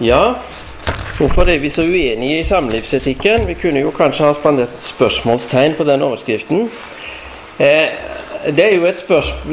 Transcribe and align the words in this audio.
Ja, 0.00 0.34
hvorfor 1.18 1.42
er 1.42 1.58
vi 1.58 1.68
så 1.70 1.82
uenige 1.82 2.38
i 2.38 2.42
samlivsetikken? 2.42 3.46
Vi 3.46 3.54
kunne 3.54 3.78
jo 3.84 3.92
kanskje 3.94 4.26
ha 4.26 4.32
spandert 4.34 4.82
spørsmålstegn 4.82 5.76
på 5.78 5.84
den 5.86 6.02
overskriften. 6.02 6.64
Eh, 7.62 7.94
det 8.56 8.64
er 8.64 8.74
jo, 8.74 8.82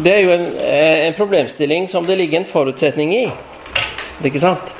det 0.01 0.13
er 0.15 0.19
jo 0.19 0.31
en, 0.31 0.47
eh, 0.57 1.05
en, 1.07 1.13
problemstilling 1.13 1.89
som 1.89 2.05
det 2.05 2.17
ligger 2.17 2.39
en 2.39 2.49
forutsetning 2.49 3.13
i. 3.15 3.27
Ikke 4.25 4.41
sant? 4.41 4.73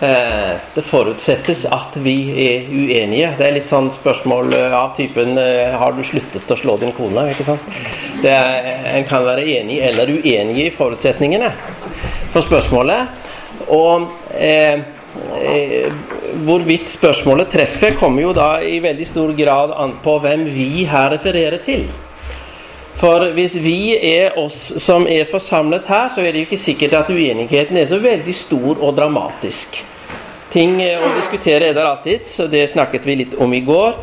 Eh, 0.00 0.54
det 0.74 0.86
forutsettes 0.86 1.66
at 1.66 1.98
vi 1.98 2.14
er 2.46 2.70
uenige. 2.70 3.34
Det 3.38 3.48
er 3.48 3.58
litt 3.58 3.74
sånn 3.74 3.90
spørsmål 3.90 4.54
eh, 4.54 4.78
av 4.78 4.94
typen 4.96 5.38
eh, 5.38 5.74
Har 5.74 5.98
du 5.98 6.04
sluttet 6.06 6.50
å 6.50 6.56
slå 6.56 6.78
din 6.78 6.94
kone? 6.94 7.32
ikke 7.34 7.50
sant? 7.50 7.76
Er, 8.22 8.94
en 8.94 9.10
kan 9.10 9.26
være 9.26 9.42
enig 9.58 9.82
eller 9.82 10.06
uenig 10.06 10.68
i 10.68 10.70
forutsetningene 10.70 11.50
for 12.30 12.46
spørsmålet. 12.46 13.23
Og 13.68 14.08
eh, 14.38 14.80
eh, 15.40 15.92
hvorvidt 16.44 16.90
spørsmålet 16.90 17.52
treffer, 17.52 17.94
kommer 17.98 18.22
jo 18.22 18.32
da 18.36 18.56
i 18.60 18.80
veldig 18.82 19.06
stor 19.06 19.32
grad 19.38 19.74
an 19.78 19.98
på 20.04 20.18
hvem 20.22 20.46
vi 20.54 20.84
her 20.90 21.12
refererer 21.14 21.62
til. 21.64 21.86
For 23.00 23.26
hvis 23.34 23.56
vi 23.58 23.96
er 23.98 24.36
oss 24.38 24.58
som 24.82 25.08
er 25.10 25.26
forsamlet 25.30 25.88
her, 25.90 26.08
så 26.14 26.22
er 26.22 26.32
det 26.32 26.44
jo 26.44 26.48
ikke 26.48 26.62
sikkert 26.62 26.94
at 27.00 27.10
uenigheten 27.10 27.76
er 27.76 27.90
så 27.90 27.98
veldig 27.98 28.34
stor 28.34 28.78
og 28.78 28.94
dramatisk. 28.96 29.80
Ting 30.54 30.78
eh, 30.82 31.00
å 31.02 31.12
diskutere 31.18 31.70
er 31.70 31.76
der 31.76 31.90
alltid, 31.90 32.26
så 32.30 32.46
det 32.50 32.68
snakket 32.70 33.06
vi 33.06 33.18
litt 33.24 33.38
om 33.42 33.54
i 33.54 33.62
går. 33.66 33.98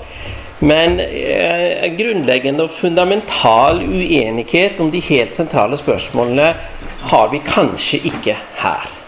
Men 0.62 1.00
eh, 1.02 1.88
grunnleggende 1.98 2.68
og 2.68 2.76
fundamental 2.78 3.82
uenighet 3.82 4.82
om 4.84 4.92
de 4.94 5.02
helt 5.08 5.40
sentrale 5.40 5.80
spørsmålene 5.80 6.52
har 7.10 7.32
vi 7.32 7.42
kanskje 7.48 8.04
ikke 8.12 8.36
her. 8.62 9.01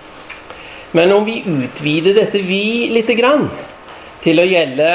Men 0.93 1.11
om 1.11 1.25
vi 1.25 1.43
utvider 1.45 2.13
dette 2.13 2.37
vi 2.45 2.89
lite 2.93 3.15
grann 3.17 3.47
til 4.23 4.39
å 4.39 4.45
gjelde 4.45 4.89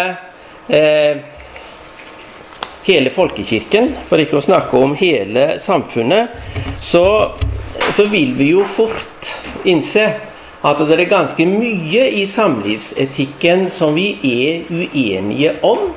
eh, 0.71 1.19
hele 2.87 3.11
folkekirken, 3.13 3.91
for 4.09 4.23
ikke 4.23 4.39
å 4.39 4.45
snakke 4.47 4.79
om 4.79 4.95
hele 4.99 5.51
samfunnet, 5.61 6.39
så, 6.81 7.05
så 7.91 8.07
vil 8.13 8.37
vi 8.39 8.53
jo 8.55 8.63
fort 8.65 9.33
innse 9.67 10.07
at 10.69 10.81
det 10.87 10.97
er 10.97 11.11
ganske 11.11 11.47
mye 11.51 12.07
i 12.19 12.25
samlivsetikken 12.31 13.69
som 13.71 13.99
vi 13.99 14.09
er 14.27 14.71
uenige 14.71 15.55
om. 15.67 15.91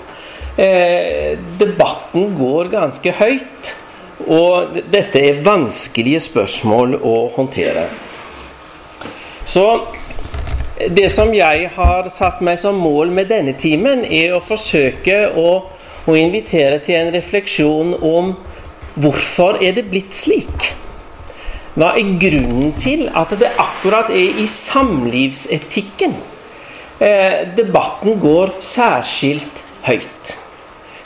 Eh, 0.58 1.38
debatten 1.62 2.36
går 2.38 2.74
ganske 2.74 3.14
høyt, 3.22 3.74
og 4.28 4.82
dette 4.94 5.22
er 5.30 5.46
vanskelige 5.46 6.26
spørsmål 6.26 6.98
å 6.98 7.16
håndtere. 7.38 7.88
Så 9.46 9.66
det 10.78 11.10
som 11.12 11.34
jeg 11.36 11.70
har 11.76 12.10
satt 12.10 12.42
meg 12.42 12.60
som 12.60 12.80
mål 12.80 13.12
med 13.14 13.30
denne 13.32 13.54
timen, 13.60 14.06
er 14.06 14.36
å 14.36 14.44
forsøke 14.44 15.18
å, 15.38 15.50
å 16.08 16.18
invitere 16.18 16.80
til 16.86 16.98
en 16.98 17.14
refleksjon 17.14 17.96
om 18.00 18.34
hvorfor 19.02 19.62
er 19.64 19.76
det 19.78 19.90
blitt 19.92 20.16
slik? 20.16 20.72
Hva 21.76 21.94
er 21.96 22.18
grunnen 22.20 22.74
til 22.82 23.06
at 23.16 23.32
det 23.40 23.54
akkurat 23.62 24.12
er 24.12 24.42
i 24.42 24.48
samlivsetikken 24.50 26.18
eh, 27.00 27.48
debatten 27.56 28.20
går 28.20 28.58
særskilt 28.64 29.64
høyt? 29.88 30.36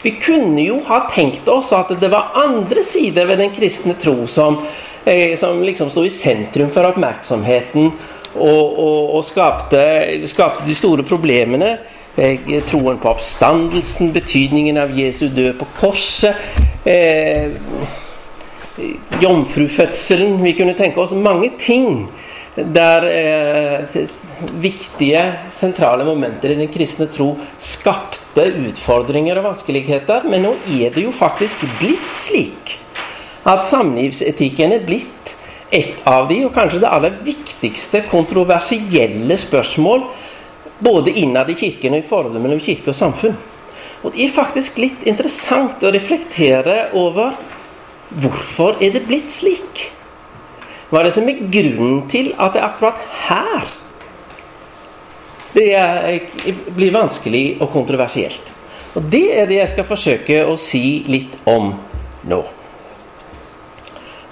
Vi 0.05 0.15
kunne 0.21 0.61
jo 0.61 0.79
ha 0.85 1.03
tenkt 1.09 1.47
oss 1.49 1.71
at 1.73 1.93
det 2.01 2.09
var 2.13 2.33
andre 2.37 2.83
sider 2.85 3.29
ved 3.29 3.41
den 3.41 3.53
kristne 3.53 3.93
tro 3.97 4.25
som, 4.29 4.59
eh, 5.05 5.37
som 5.37 5.61
liksom 5.65 5.89
sto 5.93 6.05
i 6.05 6.13
sentrum 6.13 6.71
for 6.73 6.89
oppmerksomheten 6.89 7.93
og, 8.35 8.79
og, 8.79 9.15
og 9.17 9.25
skapte, 9.25 9.83
skapte, 10.29 10.65
de 10.67 10.75
store 10.77 11.05
problemene. 11.07 11.77
Eh, 12.15 12.47
troen 12.63 12.99
på 13.01 13.11
oppstandelsen, 13.11 14.13
betydningen 14.15 14.79
av 14.79 14.93
Jesu 14.95 15.27
død 15.35 15.57
på 15.59 15.67
korset. 15.81 16.37
Eh, 16.87 17.51
Jomfrufødselen. 19.21 20.37
Vi 20.43 20.53
kunne 20.55 20.75
tenke 20.75 21.01
oss 21.03 21.15
mange 21.15 21.51
ting 21.59 22.07
der 22.55 23.07
eh, 23.09 23.97
viktige, 24.63 25.23
sentrale 25.51 26.05
momenter 26.07 26.53
i 26.53 26.59
den 26.59 26.71
kristne 26.71 27.07
tro 27.11 27.33
skapte 27.59 28.47
utfordringer 28.67 29.39
og 29.39 29.49
vanskeligheter. 29.51 30.27
Men 30.31 30.47
nå 30.47 30.55
er 30.77 30.95
det 30.95 31.03
jo 31.03 31.15
faktisk 31.15 31.63
blitt 31.79 32.15
slik 32.19 32.77
at 33.45 33.67
samlivsetikken 33.69 34.73
er 34.73 34.85
blitt 34.87 35.35
et 35.73 36.05
av 36.07 36.27
de, 36.29 36.43
og 36.45 36.53
kanskje 36.53 36.81
det 36.83 36.91
aller 36.91 37.17
viktigste 37.25 38.03
kontroversielle 38.11 39.37
spørsmål 39.39 40.05
både 40.79 41.13
innad 41.21 41.49
i 41.49 41.57
kirken 41.57 41.95
og 41.95 42.03
i 42.03 42.07
forholdet 42.07 42.43
mellom 42.43 42.61
kirke 42.61 42.91
og 42.91 42.97
samfunn. 42.97 43.37
Og 44.03 44.13
Det 44.13 44.25
er 44.25 44.35
faktisk 44.35 44.77
litt 44.77 45.05
interessant 45.07 45.83
å 45.83 45.91
reflektere 45.93 46.91
over 46.93 47.33
hvorfor 48.13 48.77
er 48.83 48.93
det 48.93 49.05
blitt 49.07 49.31
slik? 49.33 49.87
Hva 50.91 51.01
er 51.01 51.07
det 51.07 51.15
som 51.15 51.29
er 51.29 51.41
grunnen 51.49 52.03
til 52.11 52.33
at 52.37 52.53
det 52.53 52.61
er 52.61 52.67
akkurat 52.67 53.01
her 53.25 53.71
det 55.55 56.67
blir 56.75 56.93
vanskelig 56.93 57.57
og 57.63 57.71
kontroversielt? 57.73 58.53
Og 58.95 59.09
Det 59.09 59.25
er 59.33 59.49
det 59.49 59.57
jeg 59.63 59.73
skal 59.73 59.89
forsøke 59.89 60.43
å 60.45 60.53
si 60.59 61.03
litt 61.07 61.33
om 61.49 61.73
nå. 62.29 62.43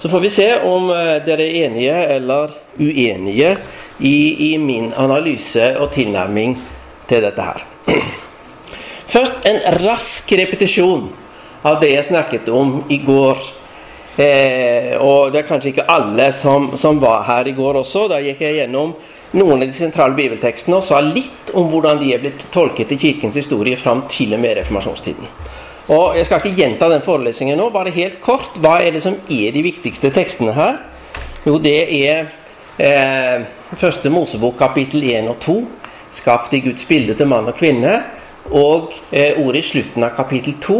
Så 0.04 0.08
får 0.08 0.20
vi 0.20 0.28
se 0.28 0.60
om 0.60 0.90
eh, 0.90 0.96
dere 1.24 1.46
er 1.48 1.54
enige 1.64 1.92
eller 2.16 2.50
uenige 2.76 3.54
i, 3.98 4.52
i 4.52 4.58
min 4.58 4.90
analyse 5.00 5.70
og 5.80 5.94
tilnærming 5.94 6.58
til 7.08 7.24
dette 7.24 7.46
her. 7.46 7.62
Først 9.14 9.48
en 9.48 9.62
rask 9.80 10.34
repetisjon 10.36 11.06
av 11.64 11.80
det 11.80 11.94
jeg 11.94 12.04
snakket 12.10 12.52
om 12.52 12.82
i 12.92 13.00
går. 13.00 13.40
Eh, 14.20 14.92
og 15.00 15.32
det 15.32 15.40
er 15.40 15.48
kanskje 15.48 15.72
ikke 15.72 15.88
alle 15.96 16.28
som, 16.36 16.74
som, 16.76 17.00
var 17.00 17.24
her 17.30 17.48
i 17.48 17.56
går 17.56 17.80
også. 17.80 18.04
Da 18.12 18.20
gikk 18.20 18.44
jeg 18.44 18.60
gjennom 18.60 18.92
noen 19.32 19.56
av 19.56 19.64
de 19.64 19.80
sentrale 19.80 20.20
bibeltekstene 20.20 20.82
og 20.82 20.84
sa 20.84 21.00
litt 21.00 21.56
om 21.56 21.72
hvordan 21.72 22.04
de 22.04 22.12
er 22.12 22.20
blitt 22.20 22.50
tolket 22.52 22.92
i 22.92 23.00
kirkens 23.08 23.40
historie 23.40 23.80
fram 23.80 24.04
til 24.12 24.36
og 24.36 24.44
med 24.44 24.58
reformasjonstiden. 24.60 25.32
Og 25.88 26.16
Jeg 26.16 26.24
skal 26.26 26.40
ikke 26.40 26.56
gjenta 26.56 26.88
den 26.88 27.04
forelesningen 27.04 27.58
nå, 27.60 27.68
bare 27.70 27.92
helt 27.92 28.20
kort. 28.24 28.56
Hva 28.56 28.78
er 28.80 28.94
det 28.94 29.02
som 29.04 29.18
er 29.28 29.52
de 29.52 29.64
viktigste 29.66 30.08
tekstene 30.14 30.54
her? 30.56 30.78
Jo, 31.44 31.58
det 31.60 31.76
er 31.92 32.30
eh, 32.80 33.44
første 33.76 34.08
Mosebok 34.08 34.56
kapittel 34.56 35.04
1 35.04 35.28
og 35.28 35.36
2, 35.44 35.56
skapt 36.14 36.54
i 36.56 36.62
Guds 36.64 36.86
bilde 36.88 37.16
til 37.18 37.28
mann 37.28 37.50
og 37.50 37.58
kvinne, 37.58 37.98
og 38.48 38.94
eh, 39.12 39.36
ordet 39.36 39.60
i 39.60 39.68
slutten 39.74 40.06
av 40.06 40.16
kapittel 40.16 40.56
2 40.64 40.78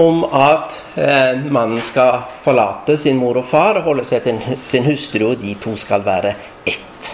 om 0.00 0.24
at 0.32 0.78
eh, 0.96 1.44
mannen 1.52 1.82
skal 1.84 2.22
forlate 2.44 2.96
sin 3.00 3.20
mor 3.20 3.40
og 3.40 3.46
far 3.48 3.80
og 3.80 3.88
holde 3.90 4.06
seg 4.08 4.24
til 4.24 4.40
sin 4.64 4.88
hustru, 4.88 5.34
og 5.34 5.42
de 5.42 5.52
to 5.60 5.74
skal 5.76 6.04
være 6.06 6.32
ett. 6.64 7.12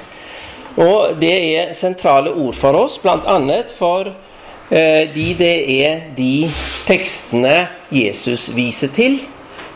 Og 0.79 1.19
Det 1.19 1.35
er 1.35 1.75
sentrale 1.75 2.31
ord 2.31 2.55
for 2.59 2.79
oss, 2.79 2.99
bl.a. 2.99 3.39
for 3.79 4.11
de 4.71 5.27
det 5.39 5.55
er 5.85 6.01
de 6.17 6.51
tekstene 6.87 7.67
Jesus 7.93 8.49
viser 8.57 8.89
til 8.95 9.21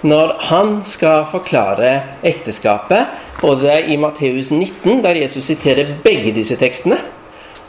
når 0.03 0.37
han 0.49 0.81
skal 0.87 1.26
forklare 1.31 2.03
ekteskapet. 2.22 3.06
Både 3.41 3.81
i 3.88 3.97
Matteus 3.97 4.50
19, 4.50 5.03
der 5.04 5.15
Jesus 5.15 5.44
siterer 5.44 5.87
begge 6.04 6.32
disse 6.34 6.56
tekstene, 6.56 6.98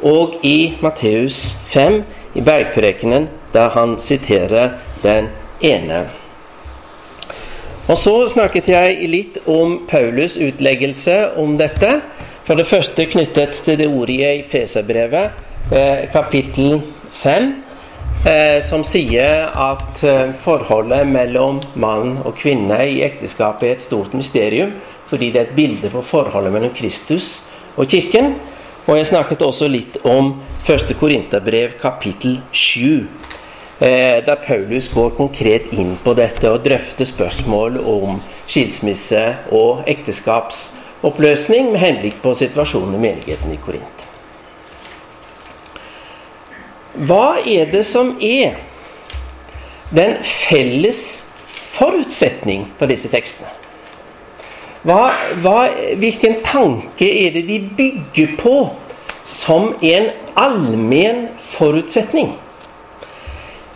og 0.03 0.35
i 0.43 0.77
Matteus 0.81 1.57
5, 1.65 2.03
i 2.35 2.41
Bergprekenen, 2.41 3.27
der 3.53 3.69
han 3.69 3.99
siterer 3.99 4.69
den 5.03 5.27
ene. 5.61 6.07
Og 7.87 7.97
Så 7.97 8.27
snakket 8.27 8.69
jeg 8.69 9.09
litt 9.09 9.37
om 9.47 9.87
Paulus' 9.89 10.37
utleggelse 10.37 11.37
om 11.37 11.57
dette. 11.57 12.01
For 12.45 12.53
det 12.53 12.67
første 12.67 13.05
knyttet 13.05 13.61
til 13.65 13.77
det 13.77 13.87
ordet 13.87 14.19
i 14.39 14.43
Feserbrevet, 14.49 15.29
kapittel 15.69 16.09
kapittel 16.13 16.81
5, 17.19 17.49
eh, 18.25 18.59
som 18.63 18.83
sier 18.87 19.49
at 19.51 20.03
eh, 20.07 20.31
forholdet 20.39 21.07
mellom 21.07 21.59
mann 21.75 22.17
og 22.23 22.37
kvinne 22.39 22.77
i 22.87 23.01
ekteskapet 23.03 23.67
er 23.67 23.75
et 23.75 23.83
stort 23.83 24.15
mysterium, 24.15 24.77
fordi 25.09 25.31
det 25.33 25.41
er 25.41 25.49
et 25.49 25.57
bilde 25.57 25.91
på 25.91 26.03
forholdet 26.05 26.53
mellom 26.53 26.73
Kristus 26.77 27.41
og 27.75 27.89
Kirken. 27.91 28.35
Og 28.87 28.97
jeg 28.97 29.09
snakket 29.11 29.43
også 29.45 29.67
litt 29.69 29.99
om 30.07 30.39
1. 30.65 30.95
Korinterbrev 30.99 31.75
kapittel 31.81 32.39
7. 32.51 33.05
Da 33.79 34.19
der 34.25 34.41
Paulus 34.43 34.89
går 34.91 35.13
konkret 35.15 35.69
inn 35.71 35.93
på 36.03 36.11
dette 36.17 36.49
og 36.51 36.65
drøfter 36.65 37.07
spørsmål 37.07 37.77
om 37.79 38.19
skilsmisse 38.49 39.21
og 39.55 39.85
ekteskapsoppløsning 39.87 41.71
med 41.71 41.79
henblikk 41.85 42.19
på 42.25 42.35
situasjonen 42.41 42.97
i 42.97 43.03
menigheten 43.07 43.55
i 43.55 43.61
Korint. 43.63 43.98
Hva 46.99 47.39
er 47.47 47.69
det 47.71 47.85
som 47.87 48.17
er 48.19 48.57
den 49.95 50.17
felles 50.23 51.23
forutsetning 51.71 52.67
for 52.79 52.91
disse 52.91 53.07
tekstene? 53.11 53.47
Hva, 54.83 55.09
hva, 55.43 55.61
hvilken 55.99 56.39
tanke 56.43 57.07
er 57.07 57.33
det 57.35 57.45
de 57.47 57.59
bygger 57.77 58.35
på, 58.39 58.57
som 59.23 59.73
en 59.83 60.09
allmenn 60.39 61.27
forutsetning? 61.55 62.33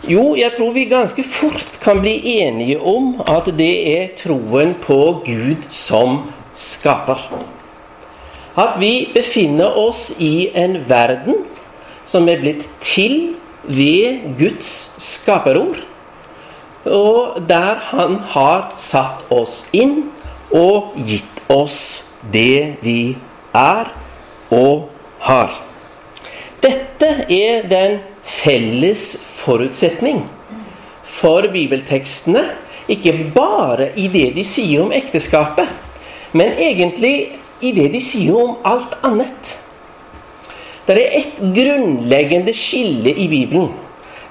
Jo, 0.08 0.34
jeg 0.36 0.52
tror 0.56 0.72
vi 0.76 0.84
ganske 0.88 1.24
fort 1.24 1.78
kan 1.80 2.02
bli 2.04 2.18
enige 2.42 2.76
om 2.80 3.22
at 3.24 3.48
det 3.56 3.72
er 3.88 4.10
troen 4.20 4.74
på 4.84 4.98
Gud 5.24 5.64
som 5.72 6.26
skaper. 6.52 7.24
At 8.60 8.76
vi 8.80 9.08
befinner 9.14 9.76
oss 9.80 10.10
i 10.20 10.50
en 10.54 10.82
verden 10.88 11.46
som 12.06 12.28
er 12.28 12.40
blitt 12.42 12.68
til 12.84 13.34
ved 13.64 14.36
Guds 14.38 14.92
skaperord, 14.98 15.80
og 16.84 17.40
der 17.48 17.80
Han 17.90 18.18
har 18.34 18.74
satt 18.76 19.24
oss 19.32 19.64
inn 19.72 20.10
og 20.52 20.92
gitt 21.08 21.40
oss 21.48 22.04
det 22.32 22.76
vi 22.82 23.16
er 23.54 23.88
og 24.52 24.90
har. 25.24 25.54
Dette 26.60 27.08
er 27.28 27.64
den 27.68 27.98
felles 28.24 29.14
forutsetning 29.40 30.24
for 31.04 31.48
bibeltekstene. 31.52 32.44
Ikke 32.88 33.14
bare 33.34 33.90
i 33.96 34.10
det 34.12 34.34
de 34.36 34.44
sier 34.44 34.84
om 34.84 34.92
ekteskapet, 34.92 35.68
men 36.36 36.52
egentlig 36.60 37.38
i 37.64 37.72
det 37.72 37.90
de 37.94 38.00
sier 38.04 38.36
om 38.36 38.58
alt 38.68 38.92
annet. 39.04 39.54
Det 40.84 40.98
er 41.00 41.18
et 41.20 41.40
grunnleggende 41.40 42.52
skille 42.56 43.14
i 43.14 43.28
Bibelen 43.30 43.72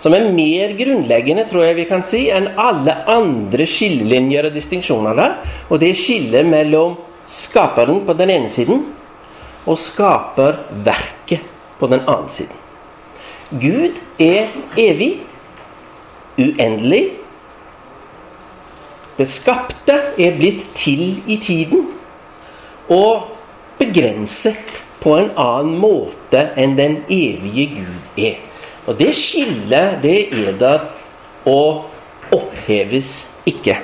som 0.03 0.11
er 0.11 0.25
mer 0.35 0.73
grunnleggende 0.75 1.45
tror 1.47 1.63
jeg 1.63 1.77
vi 1.77 1.85
kan 1.87 2.01
si, 2.03 2.25
enn 2.27 2.49
alle 2.59 2.97
andre 3.07 3.63
skillelinjer 3.69 4.49
og 4.49 4.57
distinksjoner 4.57 5.15
der. 5.15 5.37
Og 5.71 5.79
det 5.79 5.93
er 5.93 5.99
skillet 6.01 6.49
mellom 6.49 6.97
skaperen 7.29 8.01
på 8.03 8.15
den 8.19 8.33
ene 8.33 8.51
siden 8.51 8.83
og 9.63 9.79
skaperverket 9.79 11.47
på 11.79 11.87
den 11.87 12.03
andre 12.03 12.33
siden. 12.35 12.59
Gud 13.63 14.01
er 14.19 14.51
evig, 14.75 15.13
uendelig. 16.35 17.03
Det 19.15 19.29
skapte 19.29 20.01
er 20.19 20.35
blitt 20.35 20.65
til 20.75 21.21
i 21.29 21.37
tiden 21.39 21.87
og 22.91 23.29
begrenset 23.79 24.82
på 25.03 25.17
en 25.19 25.31
annen 25.39 25.77
måte 25.79 26.45
enn 26.59 26.77
den 26.79 27.01
evige 27.11 27.65
Gud 27.75 28.19
er. 28.23 28.39
Og 28.87 28.99
det 28.99 29.11
skillet, 29.15 29.99
det 30.03 30.17
er 30.31 30.55
der 30.59 30.85
og 31.45 31.89
oppheves 32.31 33.27
ikke. 33.45 33.77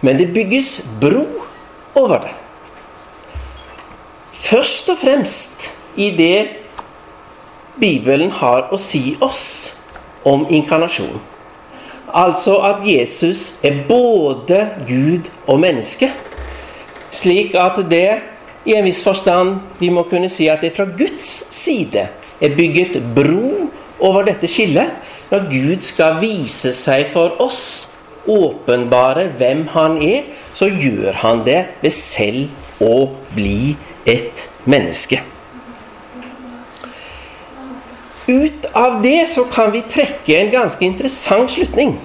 Men 0.00 0.18
det 0.18 0.30
bygges 0.34 0.80
bro 1.00 1.26
over 1.94 2.18
det. 2.18 2.34
Først 4.32 4.88
og 4.88 4.98
fremst 4.98 5.70
i 5.96 6.10
det 6.16 6.48
Bibelen 7.80 8.30
har 8.30 8.70
å 8.72 8.78
si 8.80 9.16
oss 9.22 9.74
om 10.26 10.46
inkarnasjon. 10.50 11.20
Altså 12.10 12.56
at 12.66 12.82
Jesus 12.86 13.52
er 13.62 13.84
både 13.88 14.64
Gud 14.88 15.30
og 15.46 15.60
menneske. 15.62 16.10
Slik 17.14 17.54
at 17.54 17.78
det 17.90 18.20
i 18.64 18.74
en 18.76 18.84
viss 18.84 19.02
forstand 19.04 19.60
vi 19.80 19.90
må 19.92 20.04
kunne 20.10 20.28
si 20.32 20.48
at 20.52 20.64
det 20.64 20.74
fra 20.76 20.84
Guds 20.84 21.28
side 21.54 22.08
er 22.40 22.56
bygget 22.56 22.98
bro 23.14 23.70
over 24.00 24.26
dette 24.28 24.48
skillet. 24.48 24.92
Når 25.30 25.46
Gud 25.50 25.84
skal 25.86 26.18
vise 26.20 26.72
seg 26.74 27.08
for 27.12 27.40
oss, 27.42 27.90
åpenbare 28.28 29.28
hvem 29.38 29.66
han 29.74 29.98
er, 30.02 30.24
så 30.54 30.68
gjør 30.68 31.16
han 31.22 31.44
det 31.46 31.60
ved 31.80 31.94
selv 31.94 32.82
å 32.82 33.10
bli 33.36 33.76
et 34.08 34.48
menneske. 34.68 35.22
Ut 38.30 38.66
av 38.76 39.00
det 39.02 39.24
så 39.32 39.46
kan 39.50 39.72
vi 39.74 39.82
trekke 39.90 40.36
en 40.36 40.52
ganske 40.52 40.84
interessant 40.86 41.50
slutning. 41.50 41.96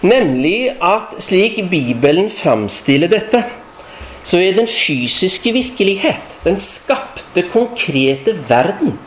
Nemlig 0.00 0.72
at 0.80 1.18
slik 1.22 1.60
Bibelen 1.70 2.30
framstiller 2.32 3.10
dette, 3.12 3.44
så 4.30 4.38
er 4.38 4.54
den 4.54 4.68
fysiske 4.70 5.50
virkelighet, 5.52 6.36
den 6.44 6.58
skapte, 6.62 7.42
konkrete 7.50 8.36
verden, 8.48 8.98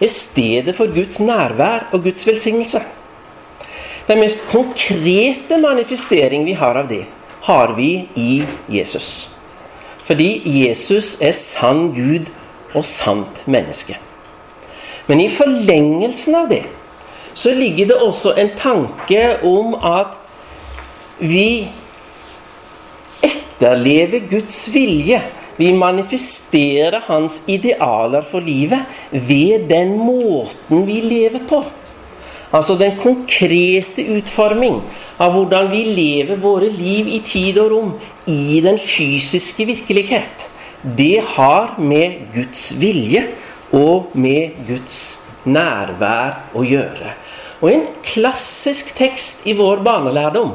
er 0.00 0.10
stedet 0.12 0.74
for 0.76 0.92
Guds 0.92 1.20
nærvær 1.20 1.88
og 1.92 2.02
Guds 2.04 2.26
velsignelse. 2.26 2.82
Den 4.08 4.20
mest 4.20 4.42
konkrete 4.50 5.56
manifestering 5.56 6.44
vi 6.44 6.52
har 6.52 6.76
av 6.76 6.90
det, 6.90 7.06
har 7.48 7.72
vi 7.78 8.08
i 8.20 8.44
Jesus. 8.68 9.30
Fordi 10.04 10.42
Jesus 10.44 11.16
er 11.24 11.32
sann 11.32 11.94
Gud 11.96 12.28
og 12.74 12.84
sant 12.84 13.40
menneske. 13.48 13.96
Men 15.06 15.24
i 15.24 15.30
forlengelsen 15.32 16.36
av 16.36 16.50
det 16.52 16.62
så 17.36 17.54
ligger 17.54 17.88
det 17.88 17.96
også 17.96 18.34
en 18.36 18.52
tanke 18.58 19.24
om 19.44 19.74
at 19.80 20.14
vi 21.18 21.72
etterlever 23.56 24.28
Guds 24.30 24.68
vilje. 24.68 25.20
Vi 25.56 25.72
manifesterer 25.72 27.00
hans 27.06 27.40
idealer 27.46 28.22
for 28.30 28.44
livet 28.44 28.84
ved 29.10 29.68
den 29.70 29.96
måten 29.96 30.84
vi 30.86 31.00
lever 31.00 31.46
på. 31.48 31.62
Altså 32.52 32.76
den 32.76 32.98
konkrete 33.00 34.04
utforming 34.18 34.82
av 35.18 35.32
hvordan 35.32 35.70
vi 35.72 35.82
lever 35.96 36.36
våre 36.36 36.68
liv 36.70 37.08
i 37.08 37.22
tid 37.24 37.58
og 37.58 37.72
rom 37.72 37.94
i 38.28 38.60
den 38.60 38.78
fysiske 38.78 39.64
virkelighet. 39.66 40.48
Det 40.82 41.22
har 41.34 41.74
med 41.78 42.28
Guds 42.34 42.68
vilje 42.78 43.24
og 43.72 44.12
med 44.14 44.60
Guds 44.68 45.18
nærvær 45.44 46.52
å 46.54 46.62
gjøre. 46.66 47.16
Og 47.64 47.72
en 47.72 47.86
klassisk 48.04 48.92
tekst 48.98 49.46
i 49.48 49.56
vår 49.56 49.80
barnelærdom 49.86 50.52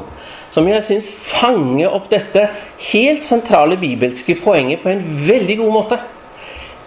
som 0.52 0.68
jeg 0.68 0.84
syns 0.84 1.08
fanger 1.32 1.92
opp 1.92 2.10
dette 2.12 2.46
helt 2.92 3.24
sentrale 3.24 3.78
bibelske 3.80 4.36
poenget 4.42 4.82
på 4.84 4.92
en 4.92 5.04
veldig 5.26 5.56
god 5.62 5.72
måte, 5.78 6.00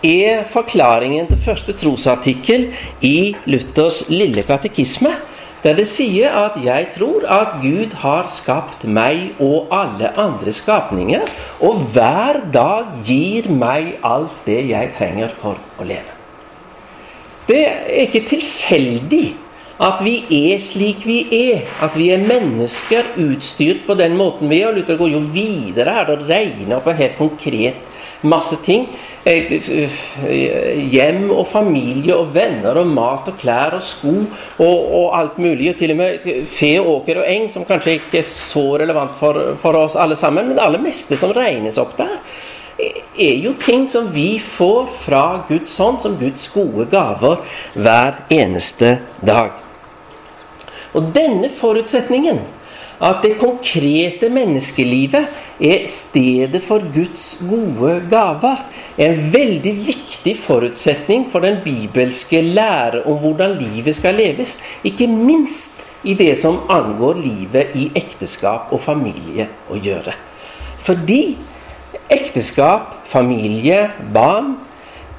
er 0.05 0.43
forklaringen 0.51 1.25
til 1.31 1.39
første 1.41 1.73
trosartikkel 1.73 2.67
i 3.01 3.33
Luthers 3.49 4.03
lille 4.11 4.43
katekisme, 4.45 5.15
der 5.65 5.73
det 5.73 5.87
sier 5.89 6.29
at 6.29 6.59
'jeg 6.61 6.87
tror 6.93 7.25
at 7.25 7.57
Gud 7.61 7.93
har 7.93 8.27
skapt 8.29 8.83
meg 8.83 9.33
og 9.39 9.67
alle 9.71 10.11
andre 10.17 10.51
skapninger', 10.53 11.25
og 11.59 11.79
hver 11.93 12.41
dag 12.53 12.85
gir 13.05 13.49
meg 13.49 13.97
alt 14.03 14.45
det 14.45 14.69
jeg 14.69 14.93
trenger 14.97 15.29
for 15.41 15.57
å 15.79 15.83
leve'. 15.83 16.13
Det 17.47 17.67
er 17.67 18.05
ikke 18.05 18.27
tilfeldig 18.27 19.33
at 19.83 19.99
vi 20.05 20.19
er 20.31 20.61
slik 20.63 21.03
vi 21.07 21.17
er. 21.35 21.65
At 21.83 21.97
vi 21.99 22.11
er 22.13 22.23
mennesker 22.23 23.15
utstyrt 23.19 23.83
på 23.87 23.97
den 23.99 24.15
måten 24.19 24.51
vi 24.51 24.61
er. 24.61 24.69
Og 24.69 24.79
Luther 24.79 24.99
går 24.99 25.11
jo 25.17 25.25
videre 25.33 25.97
her 25.97 26.13
og 26.13 26.23
regner 26.29 26.77
opp 26.77 26.87
en 26.91 27.01
helt 27.01 27.19
konkret 27.19 27.91
masse 28.25 28.57
ting. 28.65 28.87
Eh, 29.25 29.51
hjem 30.93 31.31
og 31.33 31.47
familie 31.49 32.15
og 32.15 32.29
venner 32.35 32.77
og 32.77 32.91
mat 32.93 33.31
og 33.31 33.39
klær 33.41 33.75
og 33.79 33.83
sko 33.83 34.13
og, 34.21 34.63
og 34.63 35.07
alt 35.17 35.39
mulig. 35.41 35.73
Og 35.73 35.79
til 35.81 35.95
og 35.95 35.99
med 35.99 36.29
fe, 36.47 36.75
åker 36.79 37.21
og 37.23 37.29
eng, 37.35 37.49
som 37.51 37.67
kanskje 37.67 37.99
ikke 37.99 38.21
er 38.21 38.27
så 38.29 38.65
relevant 38.81 39.17
for, 39.19 39.55
for 39.61 39.81
oss 39.81 39.99
alle 39.99 40.17
sammen. 40.19 40.47
Men 40.47 40.59
det 40.59 40.67
aller 40.67 40.83
meste 40.83 41.19
som 41.19 41.35
regnes 41.35 41.81
opp 41.81 41.97
der, 41.99 42.15
er 42.75 43.37
jo 43.39 43.53
ting 43.63 43.85
som 43.87 44.09
vi 44.11 44.35
får 44.39 44.89
fra 45.05 45.25
Guds 45.47 45.77
hånd, 45.79 46.01
som 46.03 46.17
Guds 46.19 46.49
gode 46.51 46.89
gaver 46.91 47.43
hver 47.73 48.25
eneste 48.35 48.97
dag. 49.23 49.64
Og 50.95 51.09
denne 51.15 51.49
forutsetningen, 51.51 52.39
at 53.03 53.19
det 53.25 53.33
konkrete 53.41 54.29
menneskelivet 54.31 55.27
er 55.59 55.87
stedet 55.91 56.61
for 56.63 56.83
Guds 56.95 57.25
gode 57.43 57.97
gaver, 58.11 58.61
er 58.97 59.11
en 59.11 59.33
veldig 59.33 59.73
viktig 59.87 60.37
forutsetning 60.39 61.27
for 61.31 61.43
den 61.43 61.59
bibelske 61.65 62.39
lære 62.41 63.03
om 63.03 63.19
hvordan 63.19 63.57
livet 63.59 63.99
skal 63.99 64.15
leves. 64.15 64.55
Ikke 64.87 65.09
minst 65.11 65.83
i 66.07 66.15
det 66.15 66.37
som 66.39 66.63
angår 66.71 67.19
livet 67.19 67.75
i 67.75 67.89
ekteskap 67.99 68.71
og 68.71 68.79
familie 68.85 69.49
å 69.67 69.81
gjøre. 69.81 70.15
Fordi 70.85 71.35
Ekteskap, 72.09 73.07
familie, 73.09 73.89
barn 74.13 74.55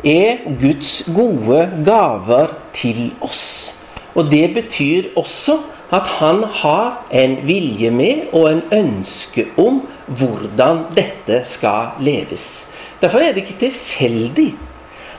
er 0.04 0.44
Guds 0.60 1.00
gode 1.10 1.64
gaver 1.86 2.52
til 2.76 3.10
oss. 3.20 3.74
Og 4.16 4.30
det 4.32 4.54
betyr 4.56 5.10
også 5.16 5.58
at 5.94 6.06
han 6.18 6.42
har 6.62 7.06
en 7.14 7.36
vilje 7.46 7.90
med 7.94 8.32
og 8.32 8.48
en 8.50 8.62
ønske 8.72 9.46
om 9.60 9.82
hvordan 10.06 10.86
dette 10.96 11.42
skal 11.46 11.94
leves. 12.00 12.72
Derfor 13.00 13.18
er 13.18 13.32
det 13.32 13.44
ikke 13.44 13.60
tilfeldig 13.68 14.54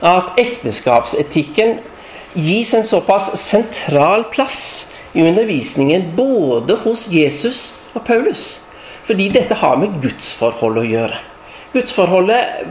at 0.03 0.33
ekteskapsetikken 0.37 1.79
gis 2.35 2.73
en 2.73 2.85
såpass 2.85 3.31
sentral 3.39 4.27
plass 4.33 4.87
i 5.13 5.23
undervisningen 5.23 6.11
både 6.17 6.75
hos 6.83 7.07
Jesus 7.11 7.75
og 7.93 8.03
Paulus. 8.05 8.59
Fordi 9.07 9.29
dette 9.31 9.55
har 9.55 9.77
med 9.79 10.01
gudsforholdet 10.01 10.83
å 10.83 10.91
gjøre. 10.91 11.17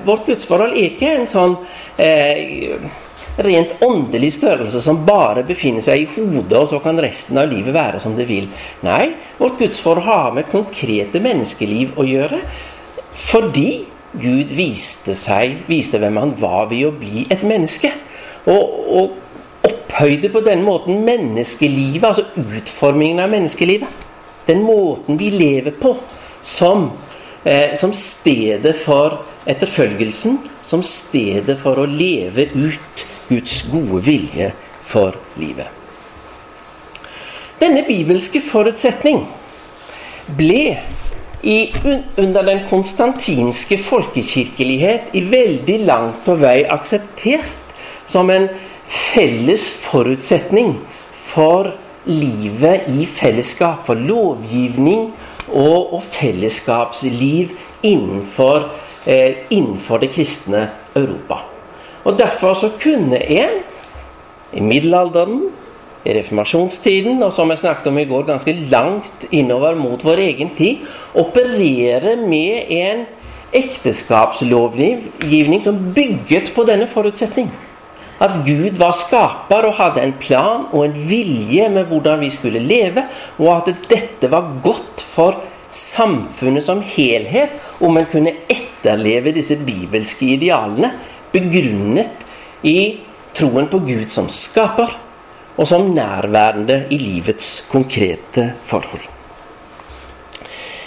vårt 0.04 0.26
gudsforhold 0.26 0.72
er 0.72 0.90
ikke 0.90 1.10
en 1.16 1.28
sånn 1.30 1.56
eh, 1.98 2.82
rent 3.36 3.82
åndelig 3.84 4.32
størrelse 4.38 4.80
som 4.80 5.02
bare 5.06 5.44
befinner 5.46 5.84
seg 5.84 6.02
i 6.02 6.08
hodet, 6.14 6.56
og 6.56 6.70
så 6.70 6.80
kan 6.84 7.00
resten 7.02 7.38
av 7.40 7.50
livet 7.50 7.74
være 7.76 8.00
som 8.02 8.16
det 8.16 8.28
vil. 8.30 8.48
Nei, 8.86 9.10
vårt 9.40 9.58
gudsforhold 9.60 10.06
har 10.06 10.32
med 10.36 10.48
konkrete 10.52 11.20
menneskeliv 11.22 11.98
å 12.00 12.06
gjøre. 12.06 12.40
Fordi 13.26 13.70
Gud 14.16 14.52
viste, 14.56 15.14
seg, 15.16 15.62
viste 15.68 16.00
hvem 16.00 16.16
han 16.20 16.34
var 16.40 16.70
ved 16.70 16.88
å 16.88 16.94
bli 16.96 17.26
et 17.32 17.44
menneske. 17.46 17.92
Og, 18.48 18.64
og 18.96 19.66
opphøyde 19.66 20.30
på 20.32 20.40
den 20.46 20.62
måten 20.64 21.02
menneskelivet, 21.04 22.06
altså 22.06 22.24
utformingen 22.56 23.24
av 23.24 23.32
menneskelivet. 23.32 24.04
Den 24.46 24.62
måten 24.62 25.18
vi 25.18 25.32
lever 25.34 25.74
på, 25.80 25.96
som, 26.40 26.92
eh, 27.44 27.74
som 27.74 27.92
stedet 27.92 28.76
for 28.84 29.24
etterfølgelsen. 29.44 30.38
Som 30.62 30.82
stedet 30.82 31.58
for 31.62 31.78
å 31.78 31.86
leve 31.86 32.48
ut 32.54 33.06
Guds 33.28 33.62
gode 33.70 34.04
vilje 34.06 34.52
for 34.86 35.16
livet. 35.40 35.72
Denne 37.60 37.82
bibelske 37.86 38.40
forutsetning 38.44 39.22
ble 40.36 40.76
i, 41.46 41.72
under 42.16 42.42
den 42.42 42.64
konstantinske 42.68 43.78
folkekirkelighet 43.80 45.14
i 45.16 45.22
veldig 45.30 45.78
langt 45.86 46.20
på 46.26 46.36
vei 46.40 46.58
akseptert 46.68 47.48
som 48.06 48.30
en 48.30 48.48
felles 48.86 49.64
forutsetning 49.86 50.76
for 51.32 51.72
livet 52.06 52.86
i 52.92 53.06
fellesskap. 53.06 53.86
For 53.88 53.98
lovgivning 53.98 55.10
og, 55.48 55.94
og 55.96 56.02
fellesskapsliv 56.12 57.56
innenfor, 57.82 58.70
eh, 59.06 59.46
innenfor 59.50 60.02
det 60.02 60.12
kristne 60.14 60.68
Europa. 60.94 61.55
Og 62.06 62.14
Derfor 62.18 62.54
så 62.54 62.70
kunne 62.78 63.18
en 63.18 63.62
i 64.54 64.60
middelalderen, 64.62 65.50
i 66.06 66.14
reformasjonstiden, 66.14 67.18
og 67.26 67.32
som 67.34 67.50
jeg 67.50 67.58
snakket 67.58 67.88
om 67.90 67.96
i 67.98 68.06
går, 68.06 68.28
ganske 68.28 68.52
langt 68.70 69.26
innover 69.34 69.74
mot 69.74 70.04
vår 70.06 70.22
egen 70.22 70.52
tid, 70.54 70.86
operere 71.18 72.14
med 72.20 72.70
en 72.70 73.02
ekteskapslovgivning 73.56 75.64
som 75.64 75.94
bygget 75.96 76.52
på 76.54 76.64
denne 76.68 76.86
forutsetning. 76.86 77.50
At 78.22 78.30
Gud 78.46 78.78
var 78.78 78.92
skaper 78.96 79.66
og 79.68 79.74
hadde 79.80 80.04
en 80.06 80.14
plan 80.20 80.66
og 80.70 80.84
en 80.86 81.08
vilje 81.08 81.68
med 81.74 81.84
hvordan 81.90 82.20
vi 82.22 82.30
skulle 82.32 82.62
leve, 82.62 83.02
og 83.38 83.56
at 83.56 83.74
dette 83.90 84.30
var 84.30 84.60
godt 84.64 85.02
for 85.02 85.32
samfunnet 85.74 86.64
som 86.64 86.80
helhet 86.86 87.50
om 87.82 87.96
en 87.98 88.06
kunne 88.08 88.32
etterleve 88.48 89.32
disse 89.36 89.56
bibelske 89.66 90.26
idealene 90.38 90.90
begrunnet 91.32 92.24
i 92.66 92.78
troen 93.36 93.68
på 93.70 93.80
Gud 93.84 94.08
som 94.12 94.30
skaper, 94.32 94.96
og 95.56 95.68
som 95.68 95.90
nærværende 95.96 96.82
i 96.92 96.98
livets 97.00 97.64
konkrete 97.70 98.50
forhold. 98.68 99.06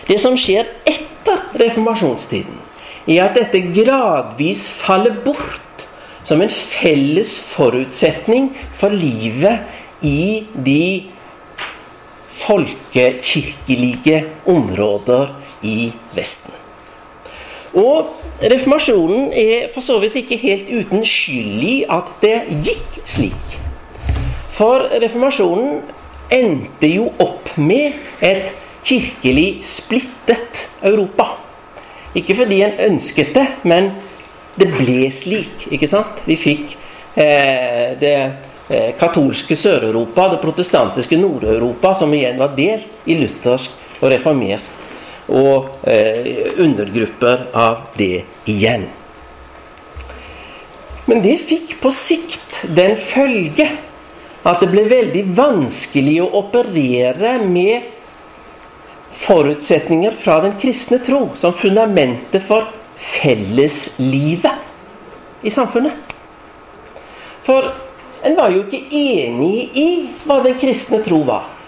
Det 0.10 0.18
som 0.22 0.38
skjer 0.38 0.70
etter 0.90 1.42
reformasjonstiden, 1.58 2.58
er 3.10 3.26
at 3.26 3.38
dette 3.38 3.62
gradvis 3.74 4.68
faller 4.70 5.18
bort 5.26 5.88
som 6.26 6.42
en 6.42 6.52
felles 6.52 7.40
forutsetning 7.42 8.52
for 8.78 8.94
livet 8.94 10.06
i 10.06 10.46
de 10.54 11.10
folkekirkelige 12.46 14.24
områder 14.48 15.34
i 15.66 15.92
Vesten. 16.16 16.59
Og 17.78 18.08
reformasjonen 18.42 19.34
er 19.36 19.70
for 19.74 19.86
så 19.86 20.00
vidt 20.02 20.16
ikke 20.24 20.40
helt 20.42 20.70
uten 20.70 21.04
skyld 21.06 21.64
i 21.66 21.76
at 21.90 22.10
det 22.24 22.38
gikk 22.66 23.00
slik. 23.06 23.58
For 24.56 24.88
reformasjonen 25.02 25.82
endte 26.34 26.90
jo 26.90 27.10
opp 27.22 27.52
med 27.58 28.00
et 28.26 28.52
kirkelig 28.86 29.62
splittet 29.66 30.68
Europa. 30.86 31.36
Ikke 32.18 32.36
fordi 32.36 32.62
en 32.66 32.80
ønsket 32.90 33.34
det, 33.36 33.48
men 33.64 33.92
det 34.60 34.70
ble 34.74 35.12
slik. 35.14 35.68
ikke 35.72 35.88
sant? 35.88 36.24
Vi 36.26 36.36
fikk 36.40 36.74
eh, 37.16 37.96
det 38.02 38.16
eh, 38.70 38.92
katolske 39.00 39.56
Sør-Europa, 39.56 40.32
det 40.34 40.42
protestantiske 40.42 41.18
Nord-Europa, 41.22 41.94
som 42.02 42.14
igjen 42.14 42.42
var 42.42 42.56
delt 42.58 42.90
i 43.06 43.20
luthersk 43.22 43.78
og 44.02 44.10
reformert 44.12 44.79
og 45.30 45.86
eh, 45.88 46.54
undergrupper 46.58 47.48
av 47.54 47.78
det 47.98 48.24
igjen. 48.50 48.88
Men 51.10 51.24
det 51.26 51.38
fikk 51.50 51.78
på 51.82 51.90
sikt 51.94 52.64
den 52.76 52.98
følge 53.02 53.70
at 54.48 54.62
det 54.62 54.70
ble 54.72 54.84
veldig 54.90 55.24
vanskelig 55.38 56.20
å 56.24 56.32
operere 56.42 57.38
med 57.44 57.90
forutsetninger 59.20 60.12
fra 60.22 60.40
den 60.46 60.54
kristne 60.62 61.00
tro 61.04 61.30
som 61.40 61.54
fundamentet 61.58 62.44
for 62.46 62.70
felleslivet 63.00 64.54
i 65.42 65.52
samfunnet. 65.54 65.94
For 67.48 67.72
en 68.24 68.36
var 68.38 68.52
jo 68.54 68.66
ikke 68.66 68.86
enig 68.94 69.70
i 69.80 69.90
hva 70.28 70.44
den 70.46 70.58
kristne 70.62 71.02
tro 71.04 71.24
var. 71.28 71.59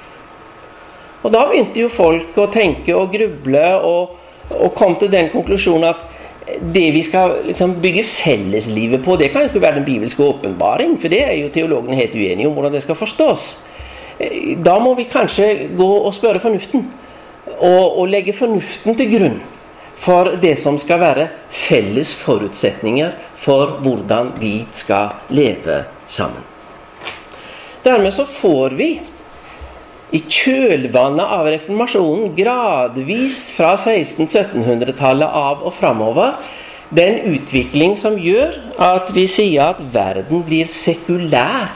Og 1.21 1.33
da 1.33 1.45
begynte 1.49 1.83
jo 1.83 1.91
folk 1.91 2.37
å 2.41 2.49
tenke 2.53 2.95
og 2.97 3.13
gruble 3.13 3.67
og, 3.85 4.15
og 4.51 4.73
kom 4.77 4.95
til 4.99 5.11
den 5.13 5.29
konklusjonen 5.33 5.91
at 5.91 6.07
det 6.73 6.87
vi 6.95 7.03
skal 7.05 7.37
liksom 7.45 7.77
bygge 7.83 8.03
felleslivet 8.07 9.03
på, 9.05 9.15
det 9.15 9.29
kan 9.31 9.45
jo 9.45 9.51
ikke 9.51 9.61
være 9.61 9.79
den 9.79 9.87
bibelske 9.87 10.23
åpenbaring, 10.25 10.97
for 10.99 11.13
det 11.13 11.21
er 11.23 11.35
jo 11.37 11.51
teologene 11.53 11.99
helt 11.99 12.17
uenige 12.17 12.49
om 12.49 12.57
hvordan 12.57 12.73
det 12.75 12.81
skal 12.83 12.97
forstås. 12.97 13.45
Da 14.65 14.75
må 14.81 14.95
vi 14.97 15.07
kanskje 15.09 15.69
gå 15.77 15.89
og 16.01 16.13
spørre 16.17 16.41
fornuften, 16.43 16.83
og, 17.61 17.99
og 18.01 18.09
legge 18.09 18.35
fornuften 18.35 18.97
til 18.97 19.13
grunn 19.13 19.39
for 20.01 20.33
det 20.41 20.55
som 20.57 20.79
skal 20.81 21.01
være 21.01 21.27
felles 21.53 22.13
forutsetninger 22.17 23.13
for 23.37 23.77
hvordan 23.85 24.33
vi 24.41 24.63
skal 24.73 25.13
leve 25.29 25.83
sammen. 26.09 26.41
Dermed 27.85 28.13
så 28.13 28.25
får 28.25 28.77
vi 28.77 28.89
i 30.12 30.20
kjølvannet 30.27 31.24
av 31.24 31.48
reformasjonen, 31.48 32.34
gradvis 32.36 33.46
fra 33.56 33.75
1600-1700-tallet 33.77 35.38
av 35.41 35.63
og 35.63 35.75
framover, 35.77 36.36
den 36.91 37.22
utvikling 37.32 37.96
som 38.00 38.18
gjør 38.20 38.58
at 38.84 39.13
vi 39.15 39.24
sier 39.32 39.72
at 39.72 39.80
verden 39.94 40.44
blir 40.44 40.68
sekulær. 40.68 41.72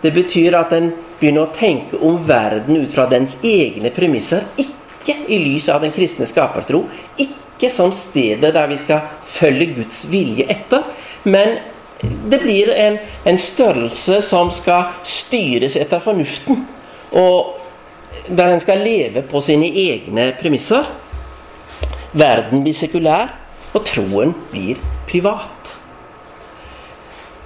Det 0.00 0.12
betyr 0.16 0.56
at 0.56 0.72
en 0.72 0.88
begynner 1.20 1.44
å 1.44 1.52
tenke 1.52 2.00
om 2.00 2.22
verden 2.28 2.80
ut 2.80 2.94
fra 2.94 3.04
dens 3.10 3.36
egne 3.44 3.92
premisser. 3.92 4.46
Ikke 4.56 5.18
i 5.28 5.38
lys 5.42 5.68
av 5.72 5.84
den 5.84 5.92
kristne 5.92 6.28
skapertro, 6.28 6.86
ikke 7.20 7.68
som 7.72 7.92
stedet 7.92 8.54
der 8.56 8.72
vi 8.72 8.80
skal 8.80 9.04
følge 9.36 9.74
Guds 9.76 10.06
vilje 10.08 10.48
etter. 10.52 10.88
Men 11.28 11.58
det 12.00 12.40
blir 12.40 12.72
en, 12.72 12.98
en 13.28 13.38
størrelse 13.40 14.22
som 14.24 14.48
skal 14.52 14.96
styres 15.04 15.76
etter 15.76 16.00
fornuften. 16.00 16.64
Og 17.16 17.65
der 18.28 18.52
en 18.52 18.62
skal 18.62 18.84
leve 18.84 19.22
på 19.26 19.40
sine 19.44 19.68
egne 19.70 20.30
premisser. 20.40 20.86
Verden 22.16 22.62
blir 22.64 22.76
sekulær, 22.76 23.34
og 23.74 23.84
troen 23.86 24.32
blir 24.50 24.80
privat. 25.08 25.76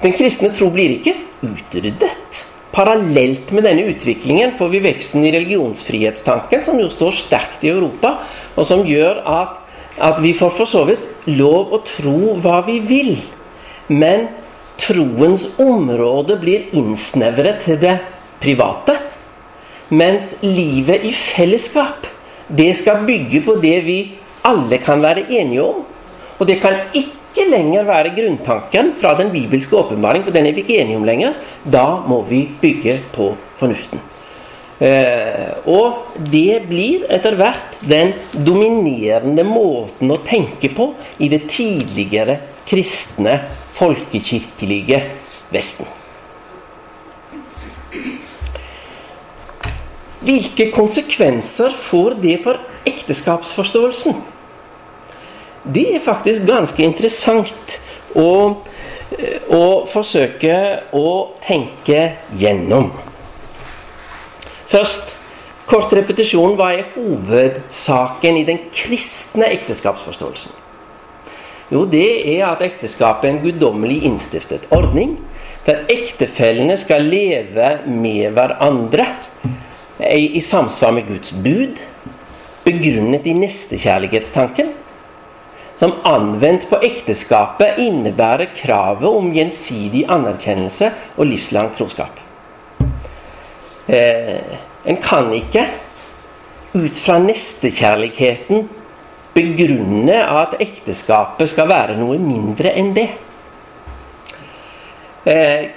Den 0.00 0.14
kristne 0.16 0.52
tro 0.56 0.70
blir 0.72 0.94
ikke 0.96 1.16
utryddet. 1.44 2.44
Parallelt 2.70 3.50
med 3.50 3.66
denne 3.66 3.88
utviklingen 3.90 4.54
får 4.58 4.70
vi 4.70 4.82
veksten 4.84 5.24
i 5.26 5.32
religionsfrihetstanken, 5.34 6.62
som 6.64 6.78
jo 6.78 6.86
står 6.92 7.16
sterkt 7.18 7.66
i 7.66 7.72
Europa, 7.72 8.20
og 8.54 8.66
som 8.68 8.86
gjør 8.86 9.24
at, 9.26 9.56
at 9.98 10.20
vi 10.22 10.32
får 10.38 10.54
for 10.54 10.70
så 10.70 10.84
vidt 10.88 11.08
lov 11.28 11.74
å 11.74 11.82
tro 11.84 12.36
hva 12.40 12.60
vi 12.68 12.78
vil. 12.86 13.16
Men 13.90 14.28
troens 14.80 15.48
område 15.60 16.38
blir 16.40 16.70
innsnevret 16.78 17.66
til 17.66 17.80
det 17.82 17.98
private. 18.40 18.96
Mens 19.90 20.36
livet 20.42 21.04
i 21.04 21.12
fellesskap, 21.12 22.06
det 22.46 22.70
skal 22.78 23.02
bygge 23.06 23.42
på 23.46 23.56
det 23.62 23.78
vi 23.86 23.98
alle 24.46 24.78
kan 24.82 25.02
være 25.02 25.26
enige 25.28 25.64
om. 25.64 25.82
Og 26.38 26.46
det 26.48 26.60
kan 26.62 26.78
ikke 26.94 27.48
lenger 27.50 27.88
være 27.88 28.14
grunntanken 28.14 28.94
fra 29.00 29.16
den 29.18 29.32
bibelske 29.34 29.76
åpenbaring, 29.76 30.24
for 30.24 30.34
den 30.34 30.46
er 30.46 30.54
vi 30.54 30.64
ikke 30.64 30.78
enige 30.80 31.00
om 31.00 31.04
lenger. 31.04 31.36
Da 31.66 31.84
må 32.06 32.22
vi 32.28 32.46
bygge 32.62 33.00
på 33.12 33.32
fornuften. 33.58 34.00
Eh, 34.80 35.58
og 35.68 36.16
det 36.32 36.62
blir 36.70 37.04
etter 37.12 37.36
hvert 37.36 37.76
den 37.84 38.14
dominerende 38.32 39.44
måten 39.44 40.14
å 40.14 40.22
tenke 40.24 40.72
på 40.72 40.92
i 41.20 41.28
det 41.28 41.44
tidligere 41.52 42.38
kristne, 42.70 43.40
folkekirkelige 43.76 45.02
Vesten. 45.50 45.99
Hvilke 50.20 50.68
konsekvenser 50.74 51.72
får 51.88 52.18
det 52.20 52.36
for 52.44 52.60
ekteskapsforståelsen? 52.88 54.20
det 55.64 55.86
er 55.94 56.02
faktisk 56.04 56.46
ganske 56.48 56.82
interessant 56.84 57.78
å, 58.16 58.56
å 59.52 59.64
forsøke 59.90 60.56
å 60.96 61.06
tenke 61.44 62.02
gjennom. 62.40 62.90
Først 64.70 65.16
kort 65.70 65.92
repetisjon. 65.94 66.56
Hva 66.58 66.72
er 66.74 66.88
hovedsaken 66.94 68.40
i 68.40 68.46
den 68.48 68.64
kristne 68.74 69.50
ekteskapsforståelsen? 69.58 70.56
Jo, 71.70 71.84
det 71.86 72.06
er 72.32 72.48
at 72.48 72.64
ekteskapet 72.66 73.28
er 73.28 73.34
en 73.36 73.44
guddommelig 73.44 74.00
innstiftet 74.08 74.66
ordning 74.74 75.18
der 75.66 75.84
ektefellene 75.92 76.74
skal 76.80 77.04
leve 77.06 77.76
med 77.86 78.32
hverandre 78.34 79.06
i 80.08 80.40
samsvar 80.40 80.92
med 80.92 81.08
Guds 81.08 81.32
bud, 81.32 81.80
begrunnet 82.64 83.26
i 83.26 83.34
nestekjærlighetstanken, 83.36 84.72
som 85.80 85.94
anvendt 86.04 86.66
på 86.68 86.80
ekteskapet 86.84 87.78
innebærer 87.80 88.52
kravet 88.56 89.08
om 89.08 89.30
gjensidig 89.32 90.04
anerkjennelse 90.12 90.90
og 91.16 91.30
livslang 91.30 91.70
troskap. 91.76 92.20
Eh, 93.88 94.58
en 94.84 95.00
kan 95.02 95.32
ikke 95.34 95.64
ut 96.76 97.00
fra 97.00 97.16
nestekjærligheten 97.22 98.68
begrunne 99.34 100.20
at 100.20 100.54
ekteskapet 100.62 101.50
skal 101.50 101.70
være 101.70 101.96
noe 101.98 102.18
mindre 102.20 102.74
enn 102.76 102.92
det. 102.96 103.08
Eh, 105.24 105.68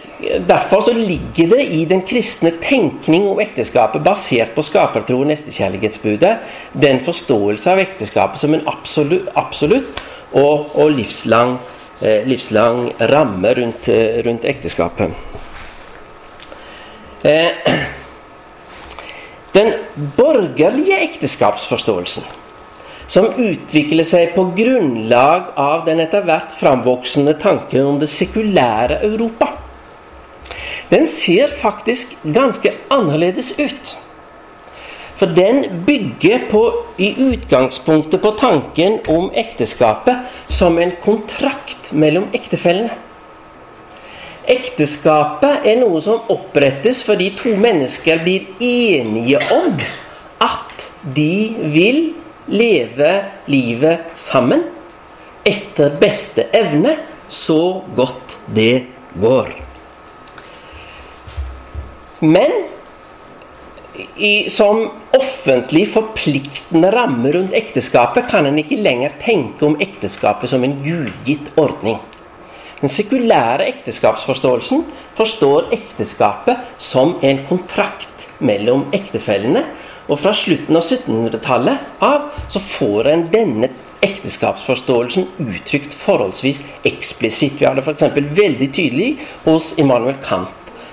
derfor 0.48 0.82
så 0.82 0.94
ligger 0.94 1.48
det 1.48 1.64
i 1.64 1.86
den 1.86 2.02
kristne 2.08 2.54
tenkning 2.64 3.26
om 3.28 3.42
ekteskapet, 3.44 4.04
basert 4.04 4.54
på 4.56 4.64
skapertro 4.64 5.18
og 5.20 5.28
nestekjærlighetsbudet, 5.28 6.38
den 6.80 7.02
forståelse 7.04 7.74
av 7.74 7.82
ekteskapet 7.84 8.40
som 8.40 8.56
en 8.56 8.64
absolutt, 8.72 9.28
absolutt 9.36 10.00
og, 10.32 10.72
og 10.80 10.94
livslang, 10.96 11.58
eh, 12.00 12.24
livslang, 12.28 12.94
ramme 13.12 13.52
rundt, 13.60 13.90
rundt 14.28 14.48
ekteskapet. 14.48 15.12
Eh, 17.28 17.76
den 19.58 19.76
borgerlige 20.16 21.02
ekteskapsforståelsen 21.10 22.43
som 23.08 23.28
utvikler 23.38 24.08
seg 24.08 24.34
på 24.36 24.46
grunnlag 24.58 25.52
av 25.60 25.84
den 25.88 26.02
etter 26.04 26.26
hvert 26.28 26.54
framvoksende 26.60 27.36
tanken 27.42 27.86
om 27.86 28.00
det 28.02 28.10
sekulære 28.12 29.02
Europa. 29.04 29.52
Den 30.90 31.08
ser 31.08 31.52
faktisk 31.62 32.16
ganske 32.24 32.74
annerledes 32.94 33.54
ut. 33.60 33.96
For 35.16 35.30
den 35.30 35.86
bygger 35.86 36.50
på, 36.50 36.62
i 36.98 37.14
utgangspunktet 37.18 38.22
på 38.22 38.34
tanken 38.40 39.00
om 39.10 39.30
ekteskapet 39.34 40.26
som 40.50 40.78
en 40.82 40.94
kontrakt 41.04 41.94
mellom 41.94 42.28
ektefellene. 42.34 42.94
Ekteskapet 44.50 45.64
er 45.70 45.78
noe 45.80 46.02
som 46.04 46.26
opprettes 46.34 47.00
fordi 47.06 47.30
to 47.38 47.54
mennesker 47.56 48.20
blir 48.26 48.50
enige 48.60 49.40
om 49.56 49.78
at 50.44 50.90
de 51.16 51.56
vil 51.72 52.02
leve 52.52 53.12
livet 53.52 54.14
sammen 54.18 54.66
etter 55.44 55.96
beste 56.00 56.48
evne, 56.56 56.98
så 57.30 57.82
godt 57.96 58.38
det 58.56 58.86
går. 59.20 59.52
Men 62.24 62.54
i, 64.16 64.50
som 64.50 64.88
offentlig 65.14 65.86
forpliktende 65.94 66.90
ramme 66.94 67.34
rundt 67.36 67.54
ekteskapet 67.58 68.30
kan 68.32 68.48
en 68.48 68.58
ikke 68.62 68.80
lenger 68.82 69.14
tenke 69.22 69.68
om 69.68 69.78
ekteskapet 69.84 70.50
som 70.50 70.64
en 70.66 70.80
gudgitt 70.86 71.52
ordning. 71.60 72.00
Den 72.82 72.92
sekulære 72.92 73.68
ekteskapsforståelsen 73.70 74.82
forstår 75.16 75.70
ekteskapet 75.76 76.74
som 76.82 77.16
en 77.24 77.44
kontrakt 77.48 78.28
mellom 78.44 78.88
ektefellene 78.96 79.63
og 80.08 80.20
fra 80.20 80.34
slutten 80.36 80.76
av 80.76 80.84
1700-tallet 80.84 82.04
av 82.04 82.30
så 82.52 82.60
får 82.60 83.10
en 83.12 83.26
denne 83.32 83.70
ekteskapsforståelsen 84.04 85.30
uttrykt 85.39 85.96
forholdsvis 85.96 86.63
eksplisitt. 86.88 87.60
Vi 87.60 87.68
har 87.68 87.78
det 87.78 87.86
f.eks. 87.86 88.04
veldig 88.36 88.70
tydelig 88.76 89.10
hos 89.46 89.72
Immanuel 89.80 90.20
Kant, 90.24 90.52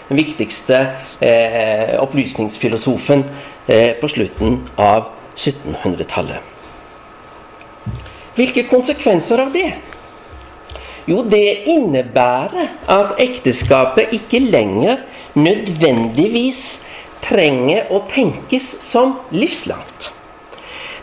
den 0.09 0.20
viktigste 0.20 0.79
eh, 1.18 1.96
opplysningsfilosofen 2.03 3.25
eh, 3.66 3.96
på 3.99 4.11
slutten 4.14 4.61
av 4.79 5.11
1700-tallet. 5.35 6.46
Hvilke 8.38 8.64
konsekvenser 8.70 9.42
av 9.42 9.51
det? 9.55 9.73
Jo, 11.11 11.25
det 11.27 11.64
innebærer 11.66 12.68
at 12.90 13.16
ekteskapet 13.18 14.12
ikke 14.14 14.38
lenger 14.44 15.03
nødvendigvis 15.35 16.79
trenger 17.24 17.90
å 17.92 18.02
tenkes 18.11 18.72
som 18.85 19.18
livslangt. 19.35 20.12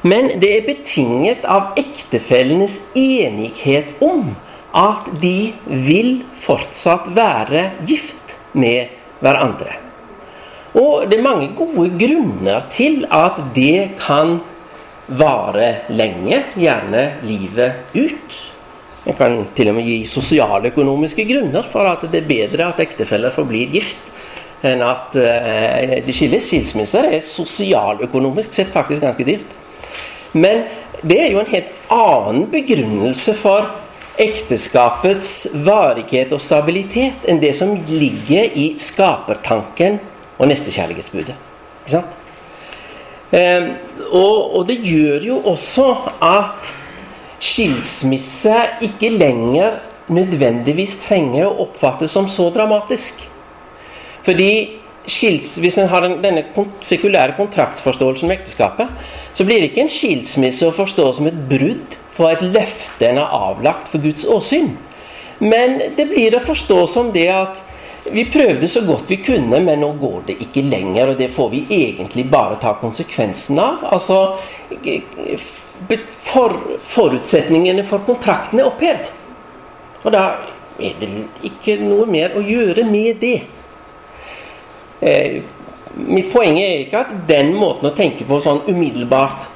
Men 0.08 0.30
det 0.42 0.52
er 0.54 0.68
betinget 0.68 1.46
av 1.50 1.78
ektefellenes 1.80 2.80
enighet 2.98 3.98
om 4.04 4.36
at 4.78 5.08
de 5.22 5.54
vil 5.66 6.22
fortsatt 6.38 7.10
være 7.18 7.72
gift 7.90 8.38
med 8.54 8.94
hverandre. 9.24 9.80
Og 10.78 11.08
det 11.10 11.18
er 11.18 11.26
mange 11.26 11.50
gode 11.58 11.90
grunner 11.98 12.68
til 12.74 13.08
at 13.10 13.40
det 13.56 13.98
kan 14.02 14.38
vare 15.08 15.88
lenge, 15.90 16.44
gjerne 16.60 17.04
livet 17.26 17.96
ut. 17.96 18.38
En 19.08 19.16
kan 19.16 19.40
til 19.56 19.72
og 19.72 19.78
med 19.78 19.88
gi 19.88 20.02
sosialøkonomiske 20.10 21.24
grunner 21.30 21.66
for 21.72 21.88
at 21.88 22.04
det 22.12 22.22
er 22.22 22.30
bedre 22.30 22.68
at 22.74 22.82
ektefeller 22.84 23.34
forblir 23.34 23.72
gift 23.72 24.12
enn 24.66 24.82
at 24.86 25.16
uh, 25.18 25.96
de 26.06 26.16
skilles. 26.16 26.48
Skilsmisser 26.48 27.12
er 27.18 27.26
sosialøkonomisk 27.26 28.56
sett 28.58 28.74
faktisk 28.74 29.04
ganske 29.06 29.28
dyrt. 29.28 29.58
Men 30.34 30.66
det 31.02 31.20
er 31.22 31.34
jo 31.34 31.42
en 31.42 31.52
helt 31.52 31.74
annen 31.94 32.48
begrunnelse 32.52 33.36
for 33.38 33.70
ekteskapets 34.18 35.48
varighet 35.66 36.32
og 36.34 36.42
stabilitet 36.42 37.28
enn 37.30 37.42
det 37.42 37.54
som 37.58 37.76
ligger 37.90 38.50
i 38.58 38.72
skapertanken 38.82 40.00
og 40.38 40.50
nestekjærlighetsbudet. 40.50 41.36
Ikke 41.86 41.94
sant? 42.00 42.24
Um, 43.28 43.72
og, 44.16 44.56
og, 44.56 44.62
det 44.70 44.78
gjør 44.88 45.26
jo 45.28 45.38
også 45.52 45.90
at 46.24 46.70
skilsmisse 47.44 48.56
ikke 48.88 49.10
lenger 49.12 49.82
nødvendigvis 50.08 50.96
trenger 51.04 51.50
å 51.50 51.66
oppfattes 51.66 52.14
som 52.16 52.30
så 52.32 52.48
dramatisk. 52.56 53.20
Fordi 54.28 54.52
Hvis 55.08 55.78
en 55.80 55.88
har 55.88 56.04
denne 56.20 56.42
sekulære 56.84 57.38
kontraktsforståelsen 57.38 58.28
med 58.28 58.42
ekteskapet, 58.42 58.90
så 59.34 59.46
blir 59.48 59.62
det 59.62 59.70
ikke 59.70 59.86
en 59.86 59.94
skilsmisse 59.94 60.68
å 60.68 60.74
forstå 60.76 61.06
som 61.16 61.30
et 61.30 61.38
brudd 61.48 61.96
på 62.18 62.28
et 62.28 62.44
løfte 62.44 63.08
en 63.08 63.22
har 63.22 63.32
avlagt 63.32 63.88
for 63.88 64.04
Guds 64.04 64.26
åsyn. 64.28 64.74
Men 65.40 65.80
det 65.96 66.10
blir 66.10 66.36
å 66.36 66.44
forstå 66.44 66.82
som 66.92 67.14
det 67.16 67.30
at 67.32 67.64
vi 68.12 68.26
prøvde 68.32 68.68
så 68.68 68.82
godt 68.88 69.10
vi 69.10 69.20
kunne, 69.24 69.60
men 69.64 69.82
nå 69.84 69.94
går 70.02 70.22
det 70.28 70.38
ikke 70.44 70.66
lenger. 70.68 71.14
Og 71.14 71.18
det 71.20 71.32
får 71.36 71.50
vi 71.54 71.64
egentlig 71.70 72.28
bare 72.32 72.60
ta 72.62 72.76
konsekvensen 72.82 73.60
av. 73.64 73.84
Altså 73.92 74.20
for, 76.28 76.56
Forutsetningene 76.92 77.86
for 77.88 78.04
kontrakten 78.08 78.60
er 78.60 78.70
opphevet. 78.70 79.14
Og 80.04 80.14
da 80.16 80.24
er 80.80 80.98
det 81.00 81.12
ikke 81.48 81.80
noe 81.82 82.08
mer 82.10 82.36
å 82.38 82.44
gjøre 82.44 82.86
med 82.88 83.22
det. 83.24 83.38
Eh, 85.00 85.42
mitt 85.94 86.32
poeng 86.34 86.58
er 86.60 86.84
ikke 86.86 87.04
at 87.04 87.14
den 87.30 87.54
måten 87.58 87.90
å 87.90 87.96
tenke 87.96 88.26
på 88.28 88.40
sånn 88.42 88.64
umiddelbart 88.70 89.48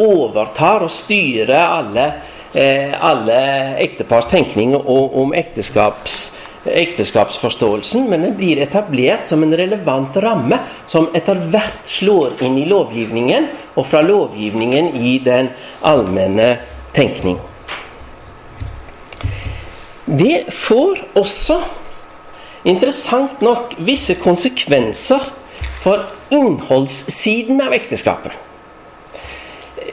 overtar 0.00 0.84
og 0.84 0.92
styrer 0.92 1.60
alle, 1.60 2.12
eh, 2.52 2.92
alle 3.00 3.40
ektepars 3.80 4.28
tenkning 4.30 4.74
om 4.76 5.32
ekteskaps, 5.32 6.32
ekteskapsforståelsen, 6.64 8.08
men 8.08 8.22
den 8.22 8.36
blir 8.36 8.60
etablert 8.60 9.28
som 9.28 9.42
en 9.42 9.56
relevant 9.56 10.16
ramme 10.16 10.58
som 10.86 11.08
etter 11.14 11.40
hvert 11.48 11.88
slår 11.88 12.42
inn 12.44 12.58
i 12.58 12.66
lovgivningen, 12.68 13.48
og 13.76 13.86
fra 13.86 14.02
lovgivningen 14.04 14.94
i 14.96 15.18
den 15.24 15.48
allmenne 15.80 16.58
tenkning. 16.92 17.38
Det 20.04 20.50
får 20.52 21.04
også 21.14 21.60
interessant 22.68 23.40
nok 23.44 23.74
visse 23.78 24.16
konsekvenser 24.20 25.30
for 25.80 26.06
innholdssiden 26.34 27.60
av 27.64 27.74
ekteskapet. 27.76 28.36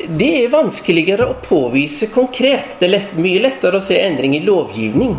Det 0.07 0.29
er 0.43 0.51
vanskeligere 0.53 1.25
å 1.27 1.37
påvise 1.43 2.09
konkret. 2.13 2.77
Det 2.79 2.87
er 2.87 2.93
lett, 2.93 3.13
mye 3.17 3.41
lettere 3.43 3.79
å 3.79 3.83
se 3.83 3.97
endring 3.99 4.35
i 4.37 4.43
lovgivning. 4.45 5.15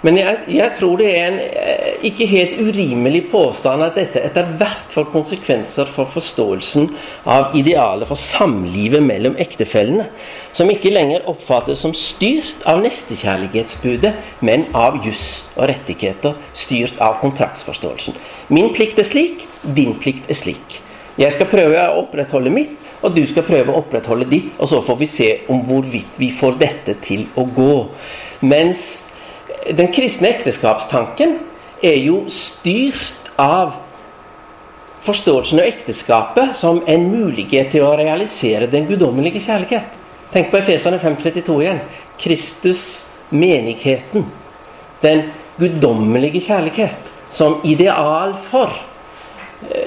Men 0.00 0.16
jeg, 0.16 0.36
jeg, 0.56 0.72
tror 0.78 1.00
det 1.00 1.08
er 1.12 1.26
en 1.26 1.38
eh, 1.44 1.88
ikke 2.08 2.28
helt 2.30 2.54
urimelig 2.56 3.26
påstand 3.32 3.84
at 3.84 3.98
dette 4.00 4.22
etter 4.24 4.48
hvert 4.56 4.94
får 4.94 5.10
konsekvenser 5.12 5.90
for 5.92 6.08
forståelsen 6.08 6.88
av 7.28 7.56
idealet 7.58 8.08
for 8.08 8.20
samlivet 8.20 9.04
mellom 9.04 9.36
ektefellene, 9.40 10.08
som 10.56 10.70
ikke 10.70 10.92
lenger 10.92 11.26
oppfattes 11.30 11.82
som 11.84 11.94
styrt 11.96 12.64
av 12.68 12.82
nestekjærlighetsbudet, 12.84 14.12
men 14.46 14.66
av 14.76 15.00
juss 15.06 15.44
og 15.56 15.68
rettigheter, 15.70 16.36
styrt 16.56 17.00
av 17.02 17.20
kontraktsforståelsen. 17.22 18.16
Min 18.50 18.72
plikt 18.74 18.98
er 18.98 19.06
slik, 19.06 19.46
din 19.62 19.94
plikt 20.00 20.30
er 20.30 20.38
slik. 20.38 20.80
Jeg 21.20 21.34
skal 21.34 21.50
prøve 21.50 21.84
å 21.84 22.00
opprettholde 22.04 22.52
mitt, 22.54 22.74
og 23.00 23.14
du 23.16 23.22
skal 23.28 23.46
prøve 23.46 23.72
å 23.72 23.80
opprettholde 23.80 24.28
ditt, 24.28 24.50
og 24.58 24.68
så 24.68 24.80
får 24.84 24.98
vi 25.00 25.08
se 25.08 25.28
om 25.52 25.62
hvorvidt 25.68 26.18
vi 26.20 26.30
får 26.36 26.58
dette 26.60 26.96
til 27.04 27.26
å 27.38 27.46
gå. 27.48 27.76
Mens 28.44 29.04
den 29.68 29.90
kristne 29.92 30.32
ekteskapstanken 30.34 31.38
er 31.84 31.96
jo 32.00 32.24
styrt 32.32 33.30
av 33.40 33.78
forståelsen 35.04 35.62
av 35.62 35.70
ekteskapet 35.70 36.52
som 36.56 36.82
en 36.88 37.06
mulighet 37.08 37.72
til 37.72 37.86
å 37.86 37.94
realisere 37.96 38.68
den 38.68 38.88
guddommelige 38.88 39.40
kjærlighet. 39.46 39.99
Tenk 40.30 40.50
på 40.52 40.60
Efeserne 40.60 41.00
5.32 41.02 41.56
igjen. 41.62 41.80
Kristus, 42.20 42.84
menigheten. 43.30 44.26
Den 45.02 45.28
guddommelige 45.58 46.42
kjærlighet 46.46 47.10
som 47.30 47.60
ideal 47.64 48.34
for. 48.50 48.72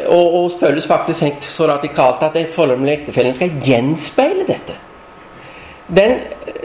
Og, 0.08 0.26
hos 0.44 0.56
Paulus 0.60 0.86
faktisk 0.88 1.24
tenkt 1.24 1.46
så 1.50 1.68
radikalt 1.68 2.22
at 2.24 2.36
den 2.38 2.50
forholdet 2.54 3.00
ektefellen 3.00 3.34
skal 3.34 3.56
gjenspeile 3.66 4.46
dette 4.46 4.76
den 5.92 6.20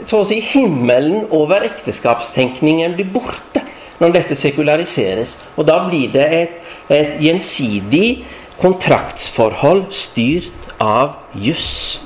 så 0.07 0.21
å 0.21 0.27
si 0.27 0.39
himmelen 0.43 1.27
over 1.35 1.65
ekteskapstenkningen 1.67 2.95
blir 2.97 3.09
borte 3.13 3.63
når 3.99 4.13
dette 4.15 4.37
sekulariseres. 4.39 5.35
Og 5.57 5.67
da 5.67 5.81
blir 5.87 6.11
det 6.13 6.27
et, 6.35 6.59
et 6.87 7.17
gjensidig 7.23 8.23
kontraktsforhold 8.59 9.89
styrt 9.95 10.71
av 10.79 11.17
juss. 11.35 11.99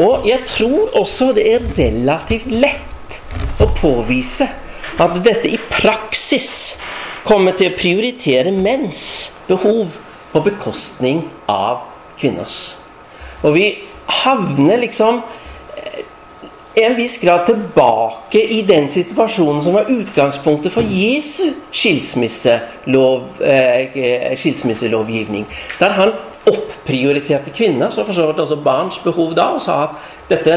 Og 0.00 0.26
jeg 0.28 0.44
tror 0.48 0.94
også 0.96 1.32
det 1.36 1.44
er 1.52 1.66
relativt 1.76 2.48
lett 2.50 3.60
å 3.60 3.68
påvise 3.76 4.48
at 5.00 5.18
dette 5.24 5.50
i 5.50 5.60
praksis 5.70 6.78
kommer 7.26 7.56
til 7.58 7.70
å 7.70 7.76
prioritere 7.76 8.52
menns 8.54 9.04
behov 9.48 9.98
på 10.32 10.42
bekostning 10.44 11.26
av 11.50 11.84
kvinners. 12.20 12.74
Og 13.42 13.56
vi 13.56 13.66
havner 14.22 14.80
liksom 14.82 15.20
en 16.74 16.96
viss 16.96 17.18
grad 17.20 17.46
tilbake 17.46 18.40
i 18.40 18.62
den 18.64 18.88
situasjonen 18.92 19.62
som 19.64 19.76
var 19.76 19.90
utgangspunktet 19.92 20.72
for 20.72 20.82
Jesu 20.88 21.52
skilsmisselov, 21.72 23.26
eh, 23.44 24.36
skilsmisselovgivning. 24.36 25.46
Der 25.80 25.92
han 25.98 26.12
opprioriterte 26.48 27.50
kvinner, 27.54 27.90
så 27.90 28.04
for 28.06 28.12
så 28.16 28.26
vidt 28.28 28.40
også 28.42 28.56
barns 28.64 28.98
behov 29.04 29.34
da, 29.38 29.46
og 29.54 29.60
sa 29.62 29.74
at 29.86 29.92
dette, 30.30 30.54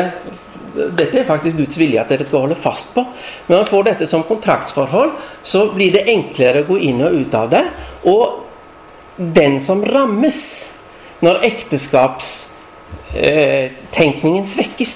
dette 0.98 1.20
er 1.20 1.28
faktisk 1.28 1.58
Guds 1.60 1.78
vilje 1.80 2.02
at 2.02 2.10
dere 2.12 2.26
skal 2.28 2.42
holde 2.46 2.58
fast 2.60 2.88
på. 2.96 3.02
Men 3.46 3.52
når 3.54 3.62
man 3.64 3.72
får 3.72 3.84
dette 3.90 4.06
som 4.10 4.28
kontraktsforhold, 4.28 5.12
så 5.44 5.60
blir 5.76 5.92
det 5.96 6.10
enklere 6.12 6.62
å 6.64 6.70
gå 6.70 6.78
inn 6.90 7.00
og 7.06 7.16
ut 7.20 7.34
av 7.38 7.48
det. 7.54 7.66
Og 8.10 8.24
den 9.18 9.54
som 9.64 9.86
rammes 9.86 10.40
når 11.24 11.36
ekteskapstenkningen 11.48 14.44
eh, 14.44 14.50
svekkes, 14.56 14.96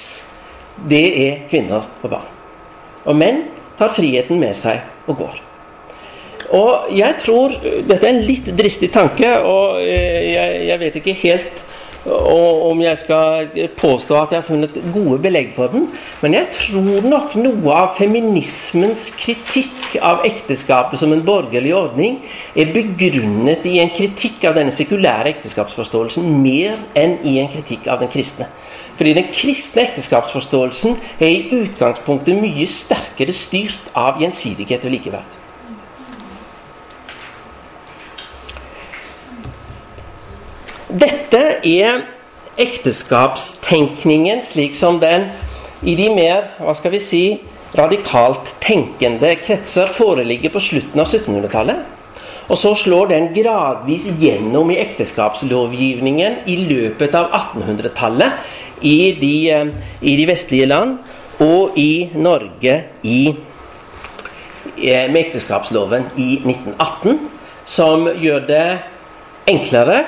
det 0.89 1.08
er 1.28 1.34
kvinner 1.52 1.82
og 2.02 2.10
barn. 2.10 2.30
Og 3.08 3.15
menn 3.17 3.39
tar 3.80 3.89
friheten 3.95 4.39
med 4.41 4.56
seg 4.58 4.78
og 5.08 5.15
går. 5.23 5.48
Og 6.55 6.89
jeg 6.97 7.17
tror 7.21 7.53
Dette 7.62 7.99
er 8.07 8.13
en 8.13 8.23
litt 8.25 8.47
dristig 8.57 8.89
tanke, 8.93 9.29
og 9.45 9.81
eh, 9.83 10.31
jeg, 10.33 10.62
jeg 10.69 10.79
vet 10.85 11.01
ikke 11.01 11.19
helt 11.23 11.65
om 12.09 12.79
jeg 12.79 12.97
skal 12.97 13.49
påstå 13.77 14.15
at 14.15 14.31
jeg 14.31 14.39
har 14.39 14.47
funnet 14.47 14.77
gode 14.93 15.17
belegg 15.21 15.51
for 15.55 15.71
den. 15.71 15.89
Men 16.21 16.38
jeg 16.38 16.47
tror 16.55 17.03
nok 17.05 17.35
noe 17.39 17.73
av 17.75 17.97
feminismens 17.97 19.09
kritikk 19.19 19.97
av 20.01 20.23
ekteskapet 20.27 21.01
som 21.01 21.13
en 21.13 21.25
borgerlig 21.25 21.73
ordning 21.75 22.21
er 22.55 22.71
begrunnet 22.73 23.67
i 23.67 23.77
en 23.83 23.91
kritikk 23.95 24.47
av 24.47 24.55
denne 24.57 24.73
sekulære 24.75 25.33
ekteskapsforståelsen 25.35 26.31
mer 26.39 26.79
enn 26.97 27.19
i 27.27 27.38
en 27.43 27.51
kritikk 27.51 27.91
av 27.91 27.99
den 28.03 28.12
kristne. 28.13 28.47
Fordi 28.99 29.13
den 29.15 29.29
kristne 29.31 29.85
ekteskapsforståelsen 29.88 30.97
er 31.19 31.29
i 31.29 31.62
utgangspunktet 31.62 32.39
mye 32.39 32.67
sterkere 32.67 33.35
styrt 33.35 33.93
av 33.95 34.19
gjensidighet 34.23 34.88
og 34.88 34.95
likeverd. 34.95 35.39
Dette 40.89 41.39
er 41.69 41.99
ekteskapstenkningen 42.58 44.41
slik 44.41 44.73
som 44.73 44.97
den 45.02 45.28
i 45.86 45.93
de 45.95 46.08
mer 46.10 46.47
hva 46.58 46.73
skal 46.73 46.95
vi 46.95 47.02
si, 47.04 47.23
radikalt 47.78 48.56
tenkende 48.63 49.36
kretser 49.43 49.91
foreligger 49.93 50.49
på 50.49 50.63
slutten 50.65 51.04
av 51.04 51.06
1700-tallet. 51.06 51.86
Og 52.49 52.58
så 52.58 52.73
slår 52.73 53.12
den 53.12 53.30
gradvis 53.36 54.08
gjennom 54.17 54.71
i 54.73 54.80
ekteskapslovgivningen 54.82 56.41
i 56.49 56.58
løpet 56.65 57.13
av 57.13 57.30
1800-tallet 57.38 58.82
i 58.82 59.13
eh, 59.54 59.69
i 60.02 60.15
de 60.17 60.25
vestlige 60.25 60.65
land 60.65 60.97
og 61.45 61.78
i 61.78 62.10
Norge 62.17 62.84
i, 63.06 63.36
eh, 64.82 65.06
med 65.06 65.19
ekteskapsloven 65.21 66.10
i 66.17 66.39
1918, 66.41 67.19
som 67.65 68.10
gjør 68.17 68.47
det 68.49 68.67
enklere 69.45 70.08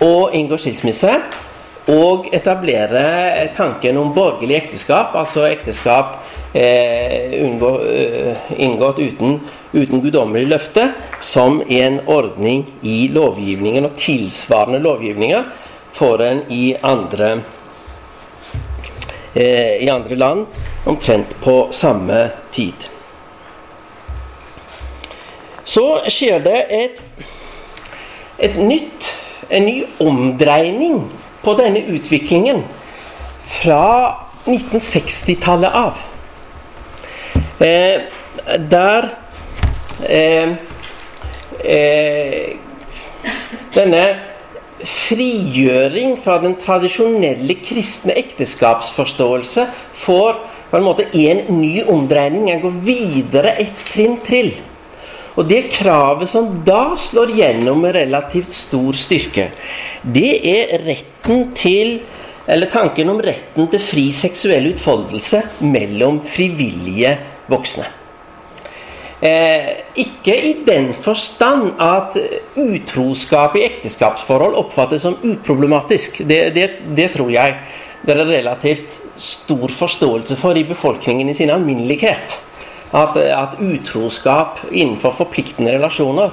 å 0.00 0.30
inngå 0.32 0.58
skilsmisse 0.60 1.14
og 1.90 2.28
etablere 2.34 3.48
tanken 3.56 3.98
om 3.98 4.12
borgerlig 4.14 4.56
ekteskap, 4.60 5.14
altså 5.16 5.46
ekteskap 5.48 6.20
eh, 6.54 7.40
unngå, 7.44 7.70
eh, 7.88 8.52
inngått 8.62 9.00
uten, 9.00 9.40
uten 9.72 10.02
guddommelig 10.02 10.48
løfte, 10.52 10.90
som 11.20 11.62
en 11.68 12.00
ordning 12.06 12.66
i 12.82 13.08
lovgivningen 13.12 13.88
og 13.88 13.96
tilsvarende 13.98 14.82
lovgivninger 14.84 15.48
for 15.96 16.22
en 16.22 16.44
i 16.52 16.76
andre 16.82 17.40
eh, 19.34 19.82
i 19.82 19.88
andre 19.90 20.16
land 20.16 20.46
omtrent 20.86 21.34
på 21.42 21.68
samme 21.72 22.28
tid. 22.52 22.88
Så 25.64 25.84
skjer 26.10 26.40
det 26.42 26.60
et, 26.74 27.02
et 28.42 28.56
nytt, 28.58 29.10
en 29.50 29.66
ny 29.66 29.76
omdreining 30.02 31.02
på 31.44 31.54
denne 31.58 31.82
utviklingen 31.90 32.64
fra 33.60 34.16
1960-tallet 34.46 35.76
av. 35.76 36.00
Eh, 37.60 38.00
der 38.70 39.08
eh, 40.08 40.52
eh, 41.64 42.56
denne 43.74 44.04
frigjøring 44.80 46.16
fra 46.24 46.38
den 46.40 46.56
tradisjonelle 46.60 47.58
kristne 47.60 48.16
ekteskapsforståelse 48.16 49.66
får 49.92 50.40
på 50.70 50.78
en 50.78 50.86
måte 50.86 51.08
en 51.12 51.42
ny 51.58 51.82
omdreining. 51.84 52.48
En 52.50 52.62
går 52.64 52.76
videre 52.86 53.56
et 53.60 53.84
trinn 53.90 54.16
til. 54.24 54.54
Og 55.38 55.46
det 55.48 55.68
kravet 55.70 56.30
som 56.30 56.48
da 56.66 56.96
slår 56.98 57.34
gjennom 57.38 57.84
med 57.84 57.94
relativt 57.94 58.54
stor 58.56 58.96
styrke, 58.98 59.50
det 60.02 60.32
er 60.50 60.80
retten 60.86 61.52
til 61.58 62.00
eller 62.50 62.70
tanken 62.72 63.10
om 63.12 63.20
retten 63.22 63.68
til 63.70 63.82
fri 63.84 64.08
seksuell 64.16 64.72
utfoldelse 64.72 65.42
mellom 65.62 66.18
frivillige 66.26 67.14
voksne. 67.50 67.86
Eh, 69.20 69.68
ikke 70.00 70.34
i 70.48 70.52
den 70.64 70.94
forstand 70.96 71.74
at 71.84 72.16
utroskap 72.56 73.58
i 73.58 73.66
ekteskapsforhold 73.66 74.56
oppfattes 74.56 75.04
som 75.04 75.18
uproblematisk. 75.20 76.22
Det, 76.24 76.40
det, 76.56 76.66
det, 76.96 77.10
tror 77.12 77.28
jeg 77.34 77.58
det 78.00 78.16
er 78.16 78.30
relativt 78.30 78.96
stor 79.20 79.68
forståelse 79.76 80.38
for 80.40 80.56
i 80.56 80.64
befolkningen 80.64 81.28
i 81.28 81.36
sin 81.36 81.52
alminnelighet. 81.52 82.40
At, 82.92 83.16
at 83.16 83.60
utroskap 83.62 84.64
innenfor 84.72 85.14
forpliktende 85.14 85.76
relasjoner 85.76 86.32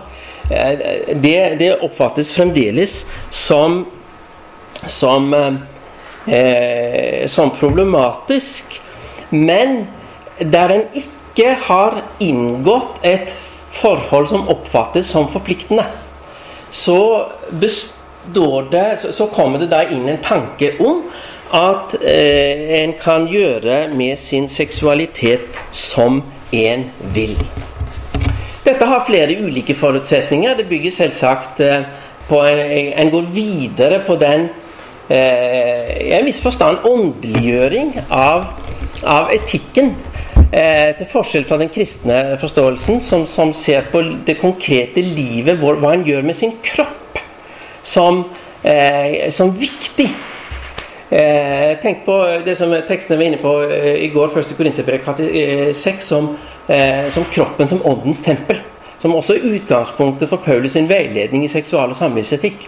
eh, 0.50 1.14
det, 1.14 1.38
det, 1.60 1.76
oppfattes 1.86 2.32
fremdeles 2.34 3.04
som 3.30 3.84
som, 4.86 5.34
eh, 6.26 7.28
som 7.28 7.52
problematisk. 7.52 8.82
Men 9.30 9.88
der 10.40 10.70
en 10.70 10.84
ikke 10.94 11.56
har 11.68 12.02
inngått 12.20 13.00
et 13.04 13.34
forhold 13.72 14.28
som 14.28 14.48
oppfattes 14.50 15.06
som 15.06 15.28
forpliktende, 15.30 15.86
så 16.72 17.26
det, 17.52 17.72
så 19.12 19.28
kommer 19.28 19.60
det 19.60 19.70
da 19.72 19.84
inn 19.88 20.08
en 20.10 20.24
tanke 20.24 20.74
om 20.84 21.04
at 21.56 21.94
eh, 22.02 22.82
en 22.82 22.94
kan 23.00 23.28
gjøre 23.32 23.88
med 23.96 24.18
sin 24.20 24.50
seksualitet 24.52 25.48
som 25.72 26.24
en 26.52 26.88
vil. 27.16 27.36
Dette 28.68 28.86
har 28.86 29.06
flere 29.08 29.38
ulike 29.40 29.76
forutsetninger. 29.76 30.58
Det 30.58 30.68
bygger 30.68 30.92
selvsagt 30.92 31.62
eh, 31.64 31.88
på 32.28 32.42
en, 32.44 32.94
en 32.94 33.12
går 33.12 33.30
videre 33.34 34.02
på 34.08 34.18
den 34.20 34.50
eh, 35.10 35.94
i 36.08 36.14
en 36.16 36.80
åndeliggjøring 36.92 37.94
av, 38.10 38.50
av 39.04 39.32
etikken. 39.36 39.96
Eh, 40.48 40.94
til 40.96 41.08
forskjell 41.10 41.44
fra 41.48 41.58
den 41.60 41.72
kristne 41.72 42.38
forståelsen, 42.40 43.02
som, 43.04 43.26
som 43.28 43.52
ser 43.54 43.90
på 43.92 44.00
det 44.28 44.38
konkrete 44.40 45.04
livet, 45.04 45.58
hvor, 45.60 45.76
hva 45.82 45.92
en 45.96 46.06
gjør 46.08 46.24
med 46.24 46.38
sin 46.38 46.54
kropp, 46.64 47.20
som, 47.84 48.24
eh, 48.64 49.28
som 49.36 49.52
viktig. 49.52 50.08
Eh, 51.10 51.78
tenk 51.80 52.02
på 52.06 52.16
det 52.46 52.58
som 52.60 52.74
tekstene 52.88 53.16
var 53.16 53.30
inne 53.30 53.40
på 53.40 53.52
eh, 53.64 53.94
i 54.04 54.10
går, 54.12 54.28
første 54.34 54.58
Korinterbrev 54.58 55.06
6, 55.08 55.88
eh, 55.88 56.00
som, 56.04 56.34
eh, 56.68 57.08
som 57.16 57.26
kroppen 57.32 57.70
som 57.70 57.84
åndens 57.88 58.22
tempel. 58.26 58.60
Som 59.00 59.16
også 59.16 59.38
er 59.38 59.46
utgangspunktet 59.56 60.28
for 60.28 60.44
Paulus 60.44 60.74
sin 60.76 60.90
veiledning 60.90 61.46
i 61.46 61.52
seksual- 61.52 61.94
og 61.94 62.00
samlivsetikk. 62.00 62.68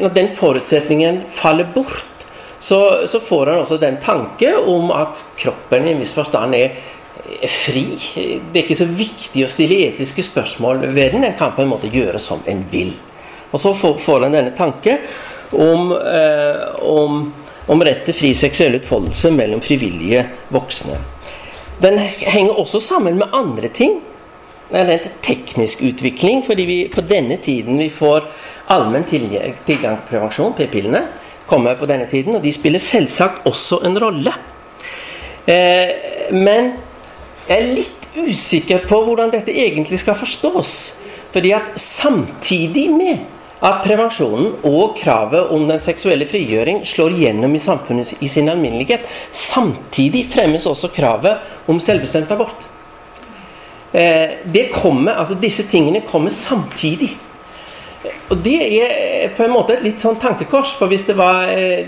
når 0.00 0.10
den 0.14 0.28
forutsetningen 0.34 1.22
faller 1.30 1.64
bort, 1.74 2.26
så, 2.60 3.06
så, 3.06 3.20
får 3.20 3.46
han 3.46 3.58
også 3.62 3.78
den 3.80 3.96
tanke 4.02 4.50
om 4.56 4.90
at 4.90 5.22
kroppen 5.38 5.86
i 5.86 5.92
en 5.92 6.02
viss 6.02 6.12
forstand 6.12 6.54
er, 6.54 6.74
fri. 7.48 7.86
Det 8.52 8.58
er 8.58 8.64
ikke 8.64 8.76
så 8.76 8.88
viktig 8.90 9.44
å 9.46 9.48
stille 9.48 9.78
etiske 9.86 10.22
spørsmål 10.26 10.82
ved 10.92 11.14
den. 11.14 11.24
En 11.24 11.38
kan 11.38 11.54
på 11.56 11.62
en 11.62 11.70
måte 11.70 11.88
gjøre 11.88 12.20
som 12.20 12.42
en 12.46 12.60
vil. 12.70 12.92
Og 13.52 13.62
så 13.62 13.72
får, 13.72 13.96
får 14.02 14.26
han 14.26 14.36
denne 14.36 14.52
tanke 14.58 14.98
om, 15.52 15.92
eh, 15.92 16.82
om, 16.82 17.32
om 17.66 17.84
rett 17.84 18.04
til 18.06 18.16
fri 18.16 18.32
seksuell 18.38 18.78
utfoldelse 18.80 19.30
mellom 19.34 19.62
frivillige 19.64 20.26
voksne. 20.54 20.98
Den 21.82 21.98
henger 21.98 22.60
også 22.60 22.80
sammen 22.80 23.18
med 23.18 23.34
andre 23.34 23.68
ting. 23.68 24.00
Det 24.70 24.80
er 24.80 24.90
en 24.94 25.10
teknisk 25.22 25.82
utvikling, 25.82 26.44
fordi 26.46 26.64
vi 26.64 26.78
på 26.88 27.04
denne 27.04 27.36
tiden 27.42 27.78
vi 27.78 27.90
får 27.92 28.24
allmenn 28.72 29.04
tilgang 29.04 29.58
til 29.66 30.00
prevensjon, 30.08 30.54
p-pillene 30.56 31.04
kommer 31.46 31.76
på 31.76 31.86
denne 31.86 32.06
tiden, 32.08 32.38
og 32.38 32.42
de 32.42 32.52
spiller 32.52 32.80
selvsagt 32.80 33.44
også 33.48 33.82
en 33.84 33.98
rolle. 34.00 34.32
Eh, 35.46 36.32
men 36.32 36.72
jeg 37.48 37.58
er 37.58 37.74
litt 37.76 38.04
usikker 38.16 38.86
på 38.88 39.00
hvordan 39.04 39.32
dette 39.34 39.52
egentlig 39.52 40.00
skal 40.00 40.16
forstås. 40.16 40.94
Fordi 41.34 41.50
at 41.52 41.74
samtidig 41.80 42.86
med 42.94 43.24
at 43.62 43.82
prevensjonen 43.84 44.56
og 44.66 44.96
kravet 44.98 45.52
om 45.54 45.68
den 45.68 45.80
seksuelle 45.82 46.26
frigjøring 46.28 46.82
slår 46.88 47.14
gjennom 47.20 47.54
i 47.54 47.62
samfunnet 47.62 48.16
i 48.20 48.28
sin 48.28 48.50
alminnelighet, 48.52 49.06
samtidig 49.32 50.26
fremmes 50.32 50.66
også 50.66 50.90
kravet 50.94 51.70
om 51.70 51.80
selvbestemt 51.80 52.32
abort. 52.34 52.66
Eh, 53.94 54.40
det 54.44 54.72
kommer, 54.74 55.14
altså 55.14 55.38
Disse 55.38 55.68
tingene 55.70 56.02
kommer 56.06 56.30
samtidig. 56.34 57.14
Og 58.32 58.40
det 58.44 58.58
er 58.82 59.30
på 59.36 59.44
en 59.44 59.52
måte 59.52 59.76
et 59.76 59.84
litt 59.84 60.02
sånn 60.02 60.18
tankekors. 60.20 60.74
For 60.78 60.90
hvis 60.90 61.06
det 61.08 61.16
var 61.16 61.46
eh, 61.52 61.86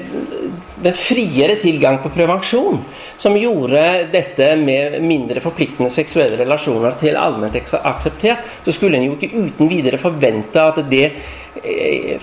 den 0.81 0.97
friere 0.97 1.57
tilgang 1.61 1.99
på 2.03 2.13
prevensjon 2.15 2.79
som 3.21 3.37
gjorde 3.41 4.07
dette 4.13 4.53
med 4.61 5.01
mindre 5.05 5.43
forpliktende 5.45 5.91
seksuelle 5.93 6.39
relasjoner 6.41 6.97
til 7.01 7.19
allment 7.21 7.57
akseptert, 7.57 8.45
så 8.65 8.75
skulle 8.77 9.01
en 9.01 9.09
jo 9.09 9.17
ikke 9.17 9.33
uten 9.35 9.73
videre 9.73 10.01
forvente 10.01 10.63
at 10.63 10.83
det 10.91 11.07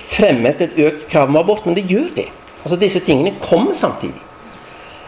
fremmet 0.09 0.61
et 0.61 0.77
økt 0.85 1.07
krav 1.11 1.31
om 1.31 1.39
abort. 1.41 1.65
Men 1.65 1.77
det 1.77 1.87
gjør 1.89 2.11
det. 2.15 2.29
Altså 2.63 2.79
Disse 2.79 3.01
tingene 3.03 3.35
kommer 3.41 3.75
samtidig. 3.77 4.21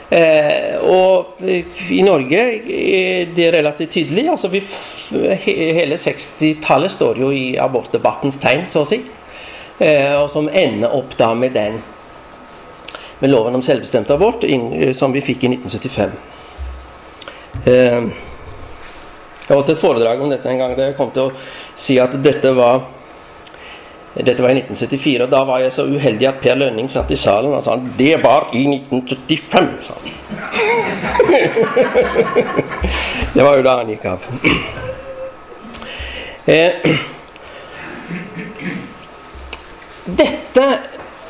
Eh, 0.10 0.76
og 0.86 1.42
i 1.42 2.02
Norge 2.06 2.42
er 2.62 3.32
det 3.36 3.50
relativt 3.56 3.96
tydelig. 3.98 4.30
altså 4.30 4.48
vi, 4.48 4.62
Hele 5.46 5.96
60-tallet 5.96 6.92
står 6.92 7.20
jo 7.20 7.32
i 7.34 7.56
abortdebattens 7.58 8.38
tegn, 8.42 8.68
så 8.70 8.84
å 8.84 8.90
si. 8.90 9.02
Eh, 9.80 10.14
og 10.16 10.30
som 10.32 10.48
ender 10.52 10.94
opp 10.96 11.18
da 11.20 11.34
med 11.36 11.56
den 11.56 11.82
med 13.20 13.32
loven 13.32 13.56
om 13.56 13.64
selvbestemt 13.64 14.12
abort 14.12 14.44
in, 14.44 14.74
eh, 14.74 14.94
som 14.94 15.12
vi 15.12 15.24
fikk 15.24 15.44
i 15.44 15.48
1975. 15.56 16.12
Eh, 17.66 18.02
jeg 19.46 19.54
holdt 19.56 19.70
et 19.70 19.80
foredrag 19.80 20.22
om 20.22 20.30
dette 20.30 20.50
en 20.50 20.58
gang 20.58 20.76
der 20.76 20.92
jeg 20.92 20.98
kom 20.98 21.12
til 21.14 21.30
å 21.30 21.34
si 21.76 22.00
at 22.02 22.16
dette 22.24 22.52
var 22.58 22.88
dette 24.16 24.40
var 24.40 24.54
i 24.54 24.62
1974, 24.62 25.26
og 25.26 25.32
da 25.32 25.42
var 25.44 25.60
jeg 25.60 25.74
så 25.76 25.84
uheldig 25.92 26.28
at 26.30 26.38
Per 26.40 26.56
Lønning 26.56 26.88
satt 26.92 27.10
i 27.12 27.16
salen 27.20 27.52
og 27.52 27.64
sa 27.66 27.72
han, 27.76 27.90
det 28.00 28.24
var 28.24 28.48
i 28.56 28.64
1975, 28.64 29.84
sa 29.84 29.94
han. 30.00 30.08
det 33.36 33.44
var 33.44 33.58
jo 33.58 33.64
da 33.66 33.74
han 33.82 33.90
gikk 33.92 34.06
av. 34.14 34.20
Eh, 36.46 36.78
dette 40.20 40.66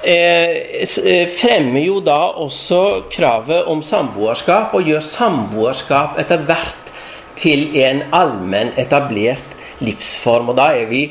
eh, 0.04 0.84
eh, 0.84 1.32
fremmer 1.32 1.80
jo 1.86 2.02
da 2.04 2.36
også 2.44 3.08
kravet 3.14 3.64
om 3.72 3.80
samboerskap, 3.80 4.76
og 4.76 4.84
gjør 4.92 5.00
samboerskap 5.08 6.20
etter 6.20 6.44
hvert 6.44 6.92
til 7.40 7.80
en 7.80 8.12
allmenn 8.12 8.76
etablert 8.76 9.55
livsform. 9.84 10.52
Og 10.52 10.60
da 10.60 10.70
er 10.76 10.88
vi 10.92 11.02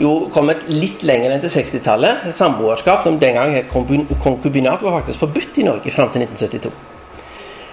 jo 0.00 0.28
kommet 0.34 0.66
litt 0.72 1.02
lenger 1.06 1.34
enn 1.34 1.42
til 1.42 1.52
60-tallet. 1.52 2.28
Samboerskap, 2.36 3.02
som 3.04 3.18
den 3.20 3.38
gang 3.38 3.56
het 3.56 3.72
konkubinat, 3.72 4.82
var 4.82 5.00
faktisk 5.00 5.24
forbudt 5.26 5.60
i 5.60 5.66
Norge 5.68 5.94
fram 5.94 6.12
til 6.14 6.26
1972. 6.26 6.72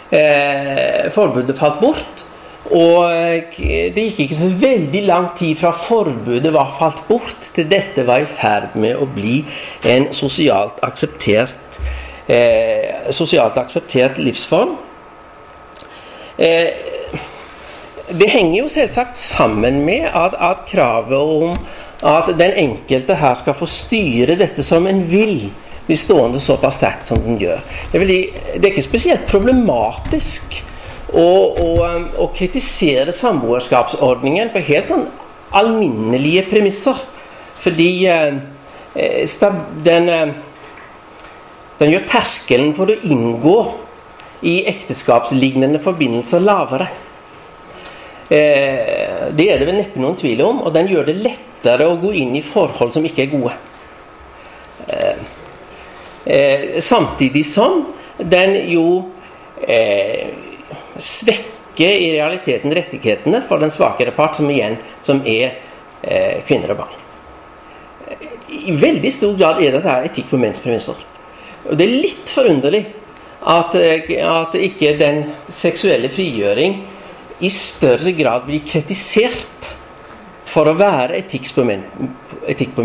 Eh, 0.10 1.12
forbudet 1.14 1.58
falt 1.58 1.80
bort. 1.84 2.26
Og 2.70 3.10
det 3.96 4.04
gikk 4.04 4.20
ikke 4.26 4.38
så 4.38 4.50
veldig 4.62 5.02
lang 5.08 5.30
tid 5.38 5.56
fra 5.58 5.72
forbudet 5.74 6.52
var 6.54 6.76
falt 6.78 7.02
bort, 7.08 7.48
til 7.56 7.66
dette 7.70 8.04
var 8.06 8.22
i 8.22 8.28
ferd 8.30 8.76
med 8.78 9.00
å 9.00 9.08
bli 9.10 9.40
en 9.90 10.10
sosialt 10.14 10.78
akseptert, 10.86 11.80
eh, 12.28 13.10
sosialt 13.16 13.58
akseptert 13.58 14.20
livsform. 14.22 14.76
Eh, 16.38 16.70
det 18.10 18.30
henger 18.32 18.64
jo 18.64 18.70
selvsagt 18.72 19.18
sammen 19.22 19.84
med 19.86 20.08
at, 20.08 20.34
at 20.34 20.66
kravet 20.70 21.18
om 21.20 21.58
at 22.06 22.32
den 22.40 22.54
enkelte 22.56 23.18
her 23.20 23.36
skal 23.38 23.58
få 23.58 23.68
styre 23.70 24.38
dette 24.40 24.64
som 24.64 24.88
en 24.88 25.04
vil, 25.10 25.50
blir 25.88 26.00
stående 26.00 26.40
såpass 26.42 26.80
sterkt 26.80 27.10
som 27.10 27.20
den 27.24 27.40
gjør. 27.42 27.62
Det, 27.92 28.02
er 28.62 28.70
ikke 28.72 28.86
spesielt 28.86 29.28
problematisk 29.30 30.62
å, 31.10 31.26
å, 31.26 31.72
å 32.24 32.30
kritisere 32.36 33.14
samboerskapsordningen 33.16 34.54
på 34.54 34.64
helt 34.70 34.92
sånn 34.92 35.08
alminnelige 35.58 36.46
premisser. 36.52 37.02
Fordi 37.60 37.92
eh, 38.08 38.40
eh 38.96 39.52
den, 39.84 40.10
eh, 40.10 40.34
den 41.82 41.94
gjør 41.94 42.08
terskelen 42.14 42.74
for 42.78 42.90
å 42.94 43.00
inngå 43.04 43.58
i 44.48 44.62
ekteskapslignende 44.72 45.82
forbindelser 45.84 46.40
lavere. 46.40 46.88
Eh, 48.30 49.30
det 49.34 49.46
er 49.50 49.58
det 49.58 49.66
vel 49.66 49.80
neppe 49.80 49.98
noen 50.02 50.18
tvil 50.18 50.44
om, 50.46 50.62
og 50.62 50.74
den 50.76 50.90
gjør 50.92 51.08
det 51.08 51.16
lettere 51.18 51.88
å 51.90 51.98
gå 51.98 52.12
inn 52.20 52.36
i 52.38 52.46
forhold 52.46 52.94
som 52.94 53.06
ikke 53.08 53.24
er 53.26 53.32
gode. 53.32 53.56
Eh, 54.86 55.24
eh, 56.26 56.66
samtidig 56.78 57.46
som 57.50 57.88
den 58.20 58.56
jo 58.70 58.86
svekker 61.00 61.90
i 61.90 62.14
realiteten 62.14 62.72
rettighetene 62.74 63.42
for 63.48 63.60
den 63.60 63.74
svakere 63.74 64.14
part, 64.16 64.38
som 64.38 64.48
igjen 64.50 64.78
som 65.04 65.20
er 65.28 65.58
kvinner 66.48 66.72
og 66.74 66.80
barn. 66.80 66.96
I 68.48 68.72
veldig 68.80 69.12
stor 69.12 69.36
grad 69.38 69.60
er 69.62 69.76
dette 69.76 69.98
etikk 70.08 70.30
på 70.32 70.40
menns 70.40 70.64
premisser. 70.64 70.96
Og 71.68 71.76
det 71.76 71.86
er 71.86 72.02
litt 72.08 72.32
forunderlig 72.32 72.86
at, 73.44 73.76
at 73.76 74.56
ikke 74.56 74.96
den 75.00 75.26
seksuelle 75.52 76.10
frigjøring 76.14 76.80
i 77.40 77.50
større 77.50 78.12
grad 78.12 78.46
blir 78.48 78.66
kritisert 78.68 79.76
for 80.50 80.70
å 80.70 80.76
være 80.78 81.20
etikk 81.22 81.52
på, 81.56 81.64
men, 81.68 81.86
etikk. 82.50 82.76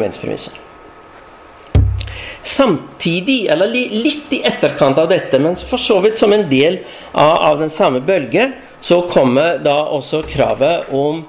Samtidig, 2.45 3.47
eller 3.51 3.73
litt 3.73 4.33
i 4.37 4.43
etterkant 4.45 4.99
av 5.01 5.09
dette, 5.09 5.41
men 5.41 5.57
for 5.57 5.81
så 5.81 5.97
vidt 6.05 6.21
som 6.21 6.33
en 6.37 6.45
del 6.51 6.83
av, 7.13 7.39
av 7.55 7.63
den 7.63 7.73
samme 7.73 8.03
bølge, 8.05 8.51
så 8.85 9.01
kommer 9.09 9.63
da 9.65 9.79
også 9.97 10.21
kravet 10.29 10.91
om, 10.93 11.23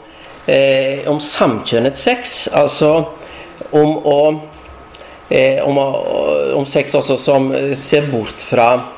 eh, 0.45 1.07
om 1.07 1.21
samkjønnet 1.23 1.97
sex. 1.97 2.49
Altså 2.51 2.91
om 3.71 3.95
å 4.03 4.19
eh, 5.29 5.63
om, 5.63 5.79
om, 5.79 6.65
sex 6.67 6.95
også 6.99 7.17
som 7.17 7.47
ser 7.79 8.11
bort 8.11 8.43
fra 8.43 8.67
eh, 8.75 8.94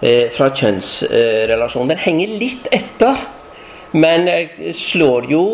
fra 0.00 0.46
kjønnsrelasjonen, 0.56 1.90
Den 1.92 2.00
henger 2.00 2.30
litt 2.40 2.68
etter 2.72 3.18
men 3.92 4.28
slår 4.76 5.26
jo 5.30 5.44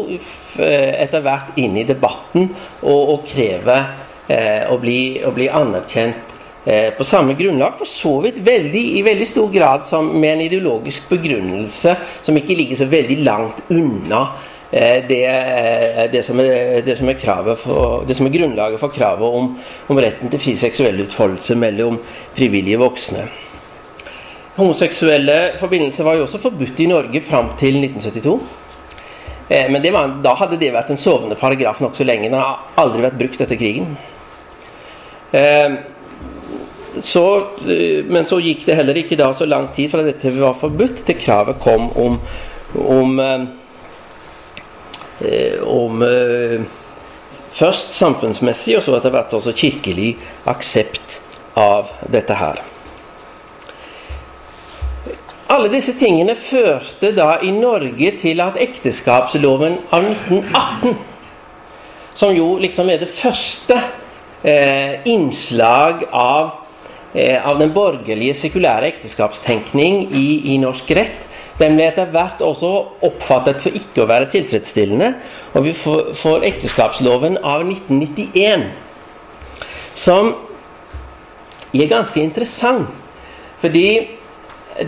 etter 0.60 1.22
hvert 1.24 1.56
inn 1.60 1.76
i 1.80 1.86
debatten 1.88 2.50
og, 2.82 3.12
og 3.14 3.28
krever 3.28 3.86
eh, 4.28 4.66
å, 4.68 4.76
bli, 4.80 5.22
å, 5.24 5.32
bli, 5.36 5.48
anerkjent 5.48 6.34
eh, 6.64 6.90
på 6.96 7.06
samme 7.06 7.36
grunnlag. 7.38 7.78
For 7.80 7.88
så 7.88 8.16
vidt 8.26 8.42
veldig, 8.44 8.82
i 8.98 9.04
veldig 9.06 9.28
stor 9.30 9.48
grad 9.54 9.86
som 9.88 10.10
med 10.12 10.34
en 10.34 10.44
ideologisk 10.48 11.08
begrunnelse 11.12 11.96
som 12.26 12.36
ikke 12.36 12.58
ligger 12.58 12.82
så 12.82 12.90
veldig 12.92 13.18
langt 13.24 13.64
unna 13.72 14.22
eh, 14.70 15.00
det, 15.08 15.22
det, 16.12 16.24
som 16.26 16.44
er, 16.44 16.84
det, 16.84 16.98
som 16.98 17.08
for, 17.08 18.04
det, 18.04 18.18
som 18.18 18.28
er, 18.28 18.36
grunnlaget 18.36 18.82
for 18.82 18.92
kravet 18.92 19.40
om, 19.40 19.56
om 19.88 20.04
retten 20.04 20.32
til 20.32 20.44
fri 20.44 20.56
seksuell 20.60 21.06
utfoldelse 21.08 21.56
mellom 21.56 22.00
frivillige 22.36 22.84
voksne. 22.84 23.28
Homoseksuelle 24.56 25.56
forbindelser 25.60 26.06
var 26.06 26.16
jo 26.16 26.24
også 26.24 26.40
forbudt 26.40 26.80
i 26.80 26.88
Norge 26.88 27.20
fram 27.24 27.50
til 27.60 27.76
1972. 27.82 28.36
Eh, 29.48 29.66
men 29.70 29.84
var, 29.92 30.14
da 30.24 30.32
hadde 30.40 30.58
det 30.60 30.72
vært 30.74 30.90
en 30.90 31.00
sovende 31.00 31.36
paragraf 31.38 31.82
nokså 31.84 32.06
lenge. 32.06 32.30
Den 32.30 32.40
har 32.40 32.64
aldri 32.80 33.04
vært 33.04 33.18
brukt 33.20 33.42
etter 33.44 33.58
krigen. 33.60 33.92
Eh, 35.36 35.76
så, 37.04 37.26
eh, 37.68 38.00
men 38.08 38.24
så 38.24 38.40
gikk 38.40 38.64
det 38.66 38.78
heller 38.78 38.96
ikke 38.96 39.18
da 39.20 39.28
så 39.36 39.46
lang 39.46 39.68
tid 39.76 39.92
fra 39.92 40.04
dette 40.06 40.32
var 40.38 40.56
forbudt, 40.56 41.04
til 41.04 41.20
kravet 41.20 41.60
kom 41.60 41.90
om, 42.00 42.18
om, 42.80 43.20
om 45.66 46.04
Først 47.56 47.94
samfunnsmessig, 47.96 48.74
og 48.76 48.82
så 48.84 48.98
etter 48.98 49.12
hvert 49.14 49.32
også 49.32 49.54
kirkelig 49.56 50.10
aksept 50.44 51.22
av 51.56 51.88
dette 52.12 52.36
her. 52.36 52.60
Alle 55.46 55.68
disse 55.70 55.92
tingene 55.94 56.34
førte 56.34 57.12
da 57.14 57.36
i 57.38 57.52
Norge 57.54 58.10
til 58.18 58.40
at 58.42 58.56
ekteskapsloven 58.58 59.76
av 59.94 60.08
1918, 60.08 60.96
som 62.18 62.32
jo 62.34 62.56
liksom 62.58 62.90
er 62.90 62.98
det 62.98 63.12
første 63.14 63.76
eh, 64.42 65.06
innslag 65.06 66.02
av, 66.10 66.50
eh, 67.14 67.38
av, 67.38 67.60
den 67.60 67.70
borgerlige 67.76 68.34
sekulære 68.40 68.90
ekteskapstenkning 68.90 70.08
i, 70.10 70.26
i 70.50 70.58
norsk 70.58 70.90
rett, 70.98 71.22
den 71.60 71.78
ble 71.78 71.86
etter 71.92 72.10
hvert 72.10 72.42
også 72.42 72.72
oppfattet 73.06 73.62
for 73.62 73.78
ikke 73.78 74.02
å 74.02 74.10
være 74.10 74.26
tilfredsstillende. 74.34 75.14
Og 75.54 75.70
vi 75.70 75.76
får, 75.78 76.10
får 76.18 76.50
ekteskapsloven 76.50 77.38
av 77.38 77.62
1991, 77.62 78.66
som 79.94 80.34
er 81.70 81.94
ganske 81.94 82.20
interessant. 82.20 82.90
Fordi 83.62 84.15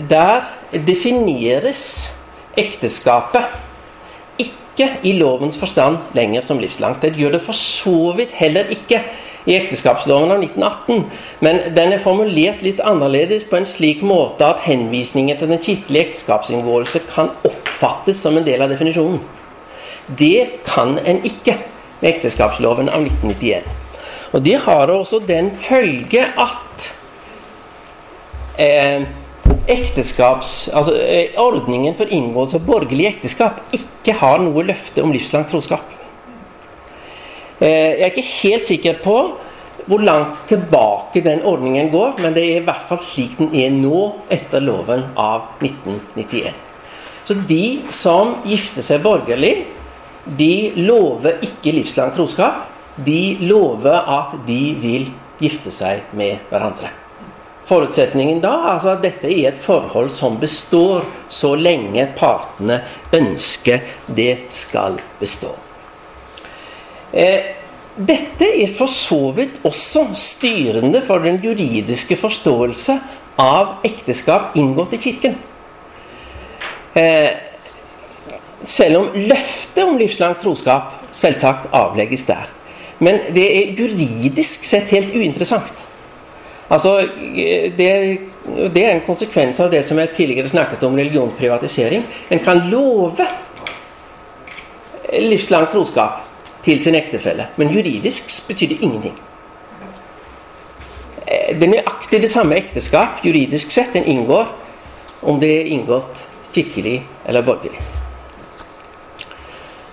der 0.09 0.45
defineres 0.85 2.11
ekteskapet 2.57 3.43
ikke 4.39 4.89
i 5.03 5.15
lovens 5.17 5.57
forstand 5.59 5.97
lenger 6.15 6.45
som 6.47 6.59
livslangt. 6.59 7.01
Det 7.01 7.17
gjør 7.17 7.37
det 7.37 7.41
for 7.43 7.57
så 7.57 8.13
vidt 8.17 8.35
heller 8.39 8.69
ikke 8.71 9.01
i 9.49 9.55
ekteskapsloven 9.55 10.31
av 10.31 10.43
1918. 10.43 11.05
Men 11.43 11.59
den 11.75 11.95
er 11.95 12.03
formulert 12.03 12.63
litt 12.63 12.81
annerledes 12.83 13.47
på 13.49 13.59
en 13.59 13.67
slik 13.67 14.03
måte 14.05 14.47
at 14.47 14.63
henvisningen 14.67 15.39
til 15.39 15.51
den 15.51 15.61
kirkelige 15.63 16.09
ekteskapsinngåelse 16.09 17.03
kan 17.09 17.31
oppfattes 17.47 18.21
som 18.23 18.37
en 18.37 18.47
del 18.47 18.63
av 18.63 18.71
definisjonen. 18.71 19.21
Det 20.19 20.63
kan 20.65 20.97
en 21.05 21.21
ikke 21.27 21.57
med 21.99 22.09
ekteskapsloven 22.13 22.89
av 22.89 23.05
1991. 23.05 23.67
Og 24.33 24.43
det 24.45 24.59
har 24.65 24.91
også 24.93 25.19
den 25.25 25.51
følge 25.57 26.25
at 26.37 26.89
eh, 28.61 29.07
ekteskaps, 29.69 30.69
altså 30.73 30.95
eh, 30.97 31.35
ordningen 31.39 31.95
for 31.97 32.09
inngåelse 32.11 32.57
av 32.59 32.65
borgerlig 32.67 33.07
ekteskap 33.13 33.61
ikke 33.75 34.15
har 34.21 34.41
noe 34.43 34.65
løfte 34.67 35.03
om 35.05 35.13
livslangt 35.13 35.51
troskap. 35.53 35.95
Eh, 37.59 37.99
jeg 37.99 38.05
er 38.07 38.11
ikke 38.13 38.39
helt 38.39 38.67
sikker 38.69 38.99
på 39.03 39.15
hvor 39.89 40.03
langt 40.05 40.43
tilbake 40.49 41.23
den 41.25 41.41
ordningen 41.47 41.89
går, 41.89 42.19
men 42.21 42.35
det 42.35 42.43
er 42.45 42.59
i 42.59 42.65
hvert 42.65 42.85
fall 42.89 43.01
slik 43.05 43.37
den 43.39 43.53
er 43.57 43.73
nå, 43.73 44.03
etter 44.29 44.61
loven 44.61 45.07
av 45.17 45.55
1991. 45.63 46.53
Så 47.25 47.37
de 47.49 47.63
som 47.93 48.35
gifter 48.45 48.85
seg 48.85 49.03
borgerlig, 49.05 49.53
de 50.39 50.53
lover 50.77 51.41
ikke 51.45 51.73
livslang 51.73 52.13
troskap. 52.13 52.67
De 53.05 53.37
lover 53.41 53.97
at 53.97 54.33
de 54.47 54.61
vil 54.81 55.09
gifte 55.41 55.73
seg 55.73 56.09
med 56.17 56.41
hverandre. 56.51 56.91
Forutsetningen 57.69 58.39
da 58.41 58.55
altså 58.71 58.95
at 58.95 59.03
dette 59.05 59.29
er 59.29 59.51
et 59.51 59.61
forhold 59.61 60.09
som 60.15 60.39
består 60.41 61.03
så 61.29 61.53
lenge 61.53 62.07
partene 62.17 62.79
ønsker 63.13 63.83
det 64.07 64.47
skal 64.53 64.97
bestå. 65.19 65.51
Eh, 67.13 67.55
dette 67.99 68.47
er 68.63 68.71
for 68.73 68.89
så 68.89 69.19
vidt 69.37 69.59
også 69.67 70.07
styrende 70.17 71.03
for 71.05 71.21
den 71.21 71.37
juridiske 71.43 72.17
forståelse 72.17 72.95
av 73.39 73.85
ekteskap 73.85 74.57
inngått 74.57 74.95
i 74.97 75.01
Kirken. 75.03 75.35
Eh, 76.97 77.29
selv 78.65 79.03
om 79.03 79.11
løftet 79.13 79.83
om 79.83 79.99
livslangt 79.99 80.41
troskap 80.41 80.97
selvsagt 81.15 81.69
avlegges 81.75 82.25
der. 82.25 82.49
Men 82.99 83.21
det 83.35 83.45
er 83.45 83.77
juridisk 83.77 84.65
sett 84.67 84.89
helt 84.91 85.13
uinteressant. 85.15 85.85
Altså, 86.69 87.09
det, 87.77 87.89
det, 88.73 88.83
er 88.83 88.91
en 88.91 89.05
konsekvens 89.05 89.59
av 89.59 89.71
det 89.73 89.81
som 89.87 89.97
jeg 89.97 90.13
tidligere 90.15 90.51
snakket 90.51 90.83
om 90.85 90.97
religionsprivatisering. 90.97 92.05
En 92.29 92.43
kan 92.45 92.61
love 92.69 93.25
livslang 95.09 95.65
troskap 95.71 96.21
til 96.63 96.83
sin 96.83 96.95
ektefelle, 96.95 97.47
men 97.57 97.73
juridisk 97.73 98.29
betyr 98.47 98.75
det 98.75 98.81
ingenting. 98.81 99.15
Det 101.29 101.65
er 101.65 101.73
nøyaktig 101.73 102.21
det 102.21 102.29
samme 102.31 102.57
ekteskap 102.57 103.23
juridisk 103.25 103.73
sett 103.73 103.95
en 103.97 104.05
inngår 104.05 104.49
om 105.21 105.39
det 105.41 105.49
er 105.49 105.71
inngått 105.73 106.25
kirkelig 106.53 107.01
eller 107.25 107.45
borgerlig. 107.45 107.81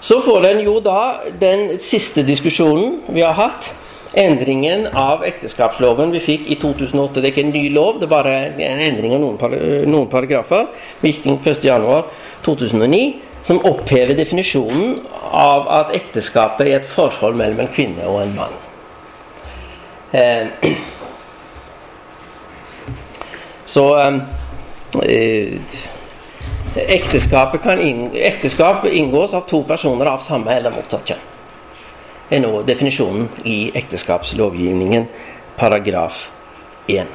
Så 0.01 0.21
får 0.23 0.47
en 0.47 0.61
jo 0.63 0.77
da 0.81 1.01
den 1.41 1.79
siste 1.83 2.23
diskusjonen 2.23 3.01
vi 3.09 3.25
har 3.25 3.35
hatt 3.37 3.73
endringen 4.17 4.87
av 4.87 5.25
ekteskapsloven 5.25 6.11
vi 6.15 6.21
fikk 6.25 6.49
i 6.49 6.57
2008. 6.61 7.21
Det 7.21 7.29
er 7.29 7.35
ikke 7.35 7.45
en 7.45 7.53
ny 7.55 7.65
lov, 7.75 8.01
det 8.01 8.09
er 8.09 8.15
bare 8.15 8.35
en 8.49 8.83
endring 8.89 9.15
av 9.17 9.23
noen, 9.23 9.57
noen 9.91 10.09
paragrafer. 10.13 10.67
Virkning 11.03 11.37
1.1.2009, 11.45 13.03
som 13.47 13.61
opphever 13.69 14.17
definisjonen 14.19 15.03
av 15.37 15.69
at 15.83 15.93
ekteskapet 15.99 16.67
er 16.67 16.81
et 16.81 16.89
forhold 16.91 17.37
mellom 17.39 17.67
en 17.67 17.73
kvinne 17.77 18.09
og 18.09 18.23
en 18.25 18.35
mann. 18.39 18.57
Eh, 20.17 20.73
så 23.67 23.87
eh, 25.05 25.79
ekteskapet 26.77 27.73
inn, 27.85 28.11
inngås 28.17 29.37
av 29.37 29.49
to 29.51 29.63
personer 29.69 30.09
av 30.09 30.25
samme 30.25 30.55
eller 30.57 30.73
motsatt 30.73 31.13
kjønn 31.13 31.33
er 32.31 32.43
nå 32.43 32.63
definisjonen 32.67 33.29
i 33.47 33.71
ekteskapslovgivningen, 33.79 35.07
paragraf 35.59 36.27
1. 36.91 37.07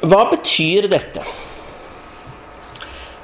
Hva 0.00 0.24
betyr 0.32 0.88
dette? 0.90 1.22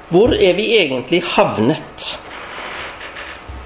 Hvor 0.07 0.31
er 0.31 0.55
vi 0.55 0.69
egentlig 0.77 1.23
havnet? 1.35 2.09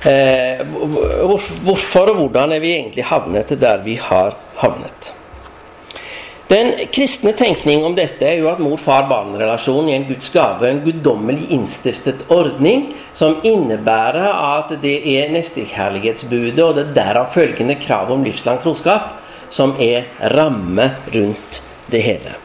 Eh, 0.09 0.63
hvorfor 0.65 2.09
og 2.09 2.21
hvordan 2.23 2.55
er 2.55 2.63
vi 2.63 2.73
egentlig 2.79 3.05
havnet 3.11 3.51
der 3.61 3.83
vi 3.85 3.99
har 4.01 4.39
havnet? 4.63 5.11
Den 6.51 6.73
kristne 6.91 7.31
tenkning 7.31 7.85
om 7.87 7.93
dette 7.95 8.25
er 8.27 8.41
jo 8.41 8.49
at 8.51 8.59
mor-far-barn-relasjonen 8.59 9.87
er 9.87 9.99
en 10.01 10.07
Guds 10.09 10.27
gave, 10.33 10.67
en 10.67 10.81
guddommelig 10.83 11.45
innstiftet 11.55 12.25
ordning 12.27 12.89
som 13.15 13.37
innebærer 13.47 14.27
at 14.27 14.73
det 14.83 14.97
er 15.13 15.31
nestekjærlighetsbudet 15.31 16.59
og 16.65 16.75
det 16.75 16.89
derav 16.97 17.29
følgende 17.31 17.77
krav 17.79 18.11
om 18.11 18.25
livslang 18.27 18.59
troskap 18.59 19.13
som 19.47 19.77
er 19.79 20.09
ramme 20.35 20.89
rundt 21.15 21.61
det 21.91 22.03
hele. 22.03 22.35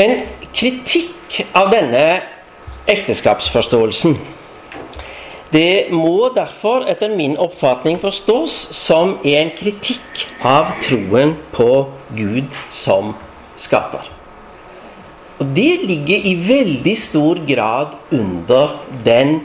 En 0.00 0.22
kritikk 0.56 1.42
av 1.52 1.74
denne 1.76 2.06
ekteskapsforståelsen 2.88 4.16
det 5.52 5.92
må 5.92 6.30
derfor 6.32 6.86
etter 6.88 7.12
min 7.12 7.34
oppfatning 7.40 7.98
forstås 8.00 8.54
som 8.76 9.18
en 9.24 9.52
kritikk 9.58 10.24
av 10.40 10.72
troen 10.84 11.34
på 11.52 11.68
Gud 12.16 12.48
som 12.72 13.12
skaper. 13.60 14.08
Og 15.42 15.50
det 15.56 15.82
ligger 15.84 16.24
i 16.28 16.34
veldig 16.46 16.94
stor 16.98 17.40
grad 17.48 17.96
under 18.14 18.78
den 19.04 19.40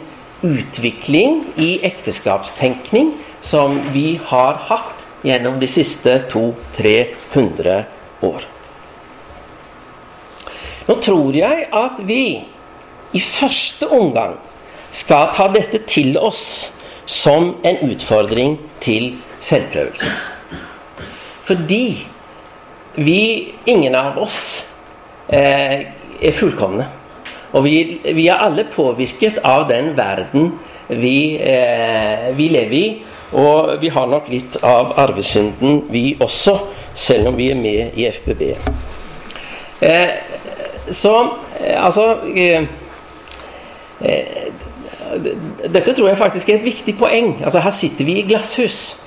utvikling 0.45 1.41
i 1.57 1.79
ekteskapstenkning 1.87 3.15
som 3.41 3.79
vi 3.93 4.19
har 4.29 4.61
hatt 4.69 5.07
gjennom 5.25 5.57
de 5.59 5.67
siste 5.71 6.19
200-300 6.31 7.79
år. 8.27 8.45
Nå 10.87 10.95
tror 11.03 11.35
jeg 11.35 11.65
at 11.75 12.03
vi 12.07 12.21
i 13.17 13.23
første 13.23 13.89
omgang 13.91 14.37
skal 14.91 15.31
ta 15.35 15.47
dette 15.53 15.83
til 15.87 16.17
oss 16.19 16.71
som 17.07 17.55
en 17.63 17.77
utfordring 17.87 18.57
til 18.83 19.13
selvprøvelse. 19.43 20.11
Fordi 21.47 22.07
vi, 22.97 23.53
ingen 23.65 23.95
av 23.95 24.17
oss, 24.19 24.65
eh, 25.29 25.85
er 26.21 26.33
fullkomne. 26.35 26.87
Og 27.53 27.63
vi, 27.63 27.99
vi 28.03 28.27
er 28.27 28.43
alle 28.43 28.65
påvirket 28.67 29.39
av 29.43 29.67
den 29.69 29.93
verden 29.97 30.51
vi, 30.87 31.37
eh, 31.39 32.33
vi 32.35 32.49
lever 32.49 32.75
i. 32.75 32.87
Og 33.31 33.77
vi 33.81 33.89
har 33.91 34.07
nok 34.07 34.29
litt 34.31 34.55
av 34.63 34.93
arvesynden, 34.99 35.81
vi 35.91 36.17
også, 36.19 36.57
selv 36.95 37.27
om 37.31 37.37
vi 37.37 37.51
er 37.51 37.59
med 37.59 37.97
i 37.99 38.07
FBB. 38.07 38.43
Eh, 39.81 40.13
så 40.91 41.13
eh, 41.59 41.85
altså 41.85 42.05
eh, 42.35 42.63
eh, 44.01 44.36
Dette 45.23 45.93
tror 45.93 46.09
jeg 46.11 46.17
faktisk 46.17 46.49
er 46.49 46.59
et 46.59 46.65
viktig 46.65 46.95
poeng. 46.97 47.35
Altså 47.43 47.59
Her 47.63 47.75
sitter 47.75 48.05
vi 48.05 48.19
i 48.19 48.25
glasshus. 48.27 48.97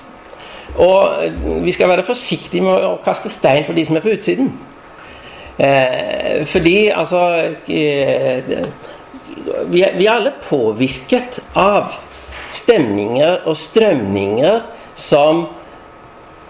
Og 0.78 1.24
eh, 1.24 1.64
vi 1.64 1.72
skal 1.72 1.90
være 1.90 2.06
forsiktige 2.06 2.64
med 2.64 2.84
å 2.86 2.98
kaste 3.04 3.32
stein 3.32 3.66
på 3.66 3.74
de 3.76 3.84
som 3.86 3.98
er 3.98 4.04
på 4.04 4.14
utsiden. 4.14 4.52
Eh, 5.60 6.46
fordi 6.48 6.88
altså 6.88 7.24
eh, 7.68 8.52
vi, 9.68 9.82
er, 9.82 9.96
vi 9.98 10.06
er 10.06 10.12
alle 10.14 10.34
påvirket 10.44 11.40
av 11.58 11.98
stemninger 12.54 13.44
og 13.46 13.58
strømninger 13.58 14.60
som 14.98 15.46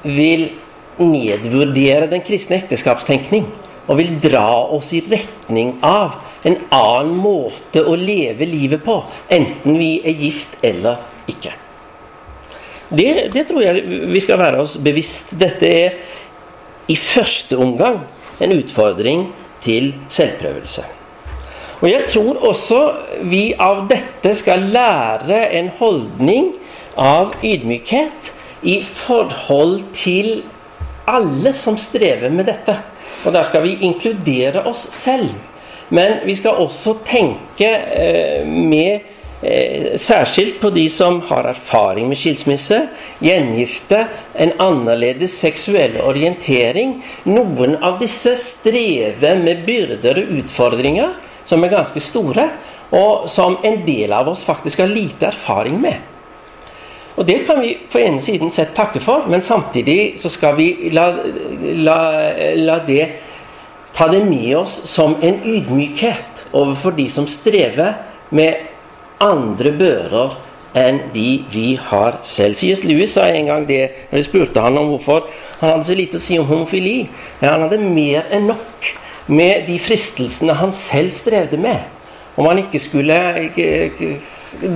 vil 0.04 0.48
nedvurdere 1.00 2.08
den 2.11 2.22
kristne 2.24 2.61
ekteskapstenkning. 2.61 3.48
Og 3.91 3.99
vil 3.99 4.12
dra 4.22 4.70
oss 4.70 4.93
i 4.95 5.03
retning 5.03 5.74
av 5.86 6.20
en 6.47 6.57
annen 6.72 7.16
måte 7.20 7.82
å 7.82 7.97
leve 7.99 8.47
livet 8.49 8.84
på. 8.84 9.01
Enten 9.32 9.76
vi 9.80 9.97
er 10.07 10.22
gift 10.22 10.55
eller 10.64 11.03
ikke. 11.30 11.53
Det, 12.91 13.11
det 13.34 13.45
tror 13.47 13.62
jeg 13.62 13.82
vi 14.11 14.22
skal 14.22 14.41
være 14.41 14.62
oss 14.62 14.78
bevisst. 14.82 15.34
Dette 15.38 15.66
er 15.66 15.99
i 16.91 16.97
første 16.99 17.59
omgang 17.61 18.01
en 18.43 18.57
utfordring 18.57 19.28
til 19.62 19.93
selvprøvelse. 20.11 20.86
Og 21.80 21.88
jeg 21.88 22.07
tror 22.12 22.41
også 22.45 22.80
vi 23.30 23.51
av 23.57 23.86
dette 23.88 24.34
skal 24.36 24.66
lære 24.74 25.47
en 25.57 25.70
holdning 25.78 26.53
av 27.01 27.36
ydmykhet 27.47 28.32
i 28.68 28.80
forhold 28.84 29.80
til 29.97 30.43
alle 31.09 31.55
som 31.57 31.78
strever 31.80 32.32
med 32.32 32.51
dette. 32.51 32.76
Og 33.24 33.32
der 33.32 33.42
skal 33.48 33.64
vi 33.66 33.78
inkludere 33.84 34.64
oss 34.68 34.86
selv. 34.94 35.32
Men 35.90 36.20
vi 36.24 36.34
skal 36.38 36.60
også 36.62 36.98
tenke 37.06 37.68
eh, 37.68 38.46
med 38.46 39.08
Eh, 39.42 39.96
særskilt 39.96 40.60
på 40.60 40.68
de 40.70 40.82
som 40.92 41.22
har 41.24 41.46
erfaring 41.48 42.08
med 42.08 42.18
skilsmisse, 42.20 42.76
gjengifte, 43.24 44.02
en 44.36 44.52
annerledes 44.60 45.32
seksuell 45.40 45.96
orientering. 46.04 46.98
Noen 47.24 47.78
av 47.80 47.96
disse 48.02 48.34
strever 48.36 49.40
med 49.40 49.64
byrder 49.64 50.20
og 50.20 50.34
utfordringer 50.42 51.16
som 51.48 51.64
er 51.64 51.72
ganske 51.72 52.02
store, 52.04 52.50
og 52.92 53.30
som 53.32 53.56
en 53.64 53.80
del 53.86 54.12
av 54.12 54.28
oss 54.28 54.44
faktisk 54.44 54.84
har 54.84 54.92
lite 54.92 55.30
erfaring 55.32 55.80
med. 55.80 55.96
Og 57.20 57.26
Det 57.26 57.42
kan 57.44 57.60
vi 57.60 57.74
på 57.92 58.00
ene 58.00 58.20
siden 58.24 58.48
sett 58.50 58.72
takke 58.72 59.00
for, 59.04 59.26
men 59.28 59.42
samtidig 59.44 60.14
så 60.16 60.30
skal 60.32 60.54
vi 60.56 60.88
la, 60.94 61.10
la, 61.76 61.98
la 62.56 62.78
det 62.86 63.02
ta 63.92 64.06
det 64.08 64.22
med 64.24 64.54
oss 64.56 64.78
som 64.88 65.18
en 65.20 65.42
ydmykhet 65.44 66.46
overfor 66.56 66.94
de 66.96 67.04
som 67.12 67.26
strever 67.28 67.98
med 68.32 68.70
andre 69.20 69.72
bører 69.76 70.38
enn 70.80 71.02
de 71.12 71.42
vi 71.52 71.74
har 71.90 72.20
selv. 72.24 72.56
C.S. 72.56 72.86
Lewis 72.88 73.18
sa 73.18 73.26
en 73.28 73.50
gang 73.50 73.66
det 73.68 73.82
når 74.08 74.16
de 74.16 74.24
spurte 74.24 74.64
han 74.64 74.78
om 74.80 74.94
hvorfor 74.94 75.28
han 75.60 75.74
hadde 75.74 75.90
så 75.90 75.98
lite 75.98 76.16
å 76.16 76.24
si 76.24 76.38
om 76.40 76.48
homofili. 76.48 77.02
Ja, 77.42 77.56
han 77.56 77.66
hadde 77.66 77.82
mer 77.82 78.30
enn 78.32 78.48
nok 78.54 78.90
med 79.28 79.66
de 79.68 79.76
fristelsene 79.82 80.56
han 80.56 80.72
selv 80.72 81.12
strevde 81.14 81.60
med. 81.60 81.84
Om 82.40 82.48
han 82.48 82.62
ikke 82.64 82.80
skulle 82.80 83.20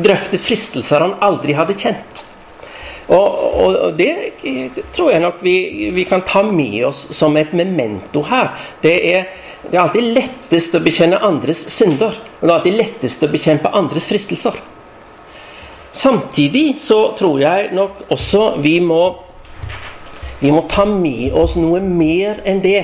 drøfte 0.05 0.39
fristelser 0.43 1.07
han 1.07 1.17
aldri 1.25 1.57
hadde 1.57 1.79
kjent. 1.79 2.27
Og, 3.09 3.27
og, 3.61 3.75
og, 3.77 3.97
det 3.99 4.15
tror 4.97 5.11
jeg 5.13 5.21
nok 5.21 5.43
vi, 5.45 5.91
vi, 5.93 6.05
kan 6.09 6.23
ta 6.25 6.41
med 6.47 6.79
oss 6.89 7.05
som 7.13 7.37
et 7.37 7.53
memento 7.53 8.23
her. 8.31 8.55
Det 8.83 8.95
er 9.15 9.27
det 9.65 9.79
er 9.79 9.81
alltid 9.81 10.11
lettest 10.13 10.75
å 10.77 10.81
bekjenne 10.85 11.21
andres 11.25 11.63
synder. 11.73 12.19
Og 12.41 12.43
det 12.43 12.51
er 12.51 12.57
alltid 12.59 12.75
lettest 12.77 13.23
å 13.25 13.31
bekjempe 13.33 13.73
andres 13.73 14.07
fristelser. 14.11 14.59
Samtidig 15.95 16.75
så 16.83 17.15
tror 17.17 17.39
jeg 17.41 17.71
nok 17.73 18.03
også 18.13 18.59
vi 18.61 18.77
må, 18.85 19.15
vi 20.43 20.51
må 20.53 20.65
ta 20.69 20.85
med 20.89 21.33
oss 21.39 21.55
noe 21.57 21.81
mer 21.81 22.43
enn 22.45 22.61
det. 22.65 22.83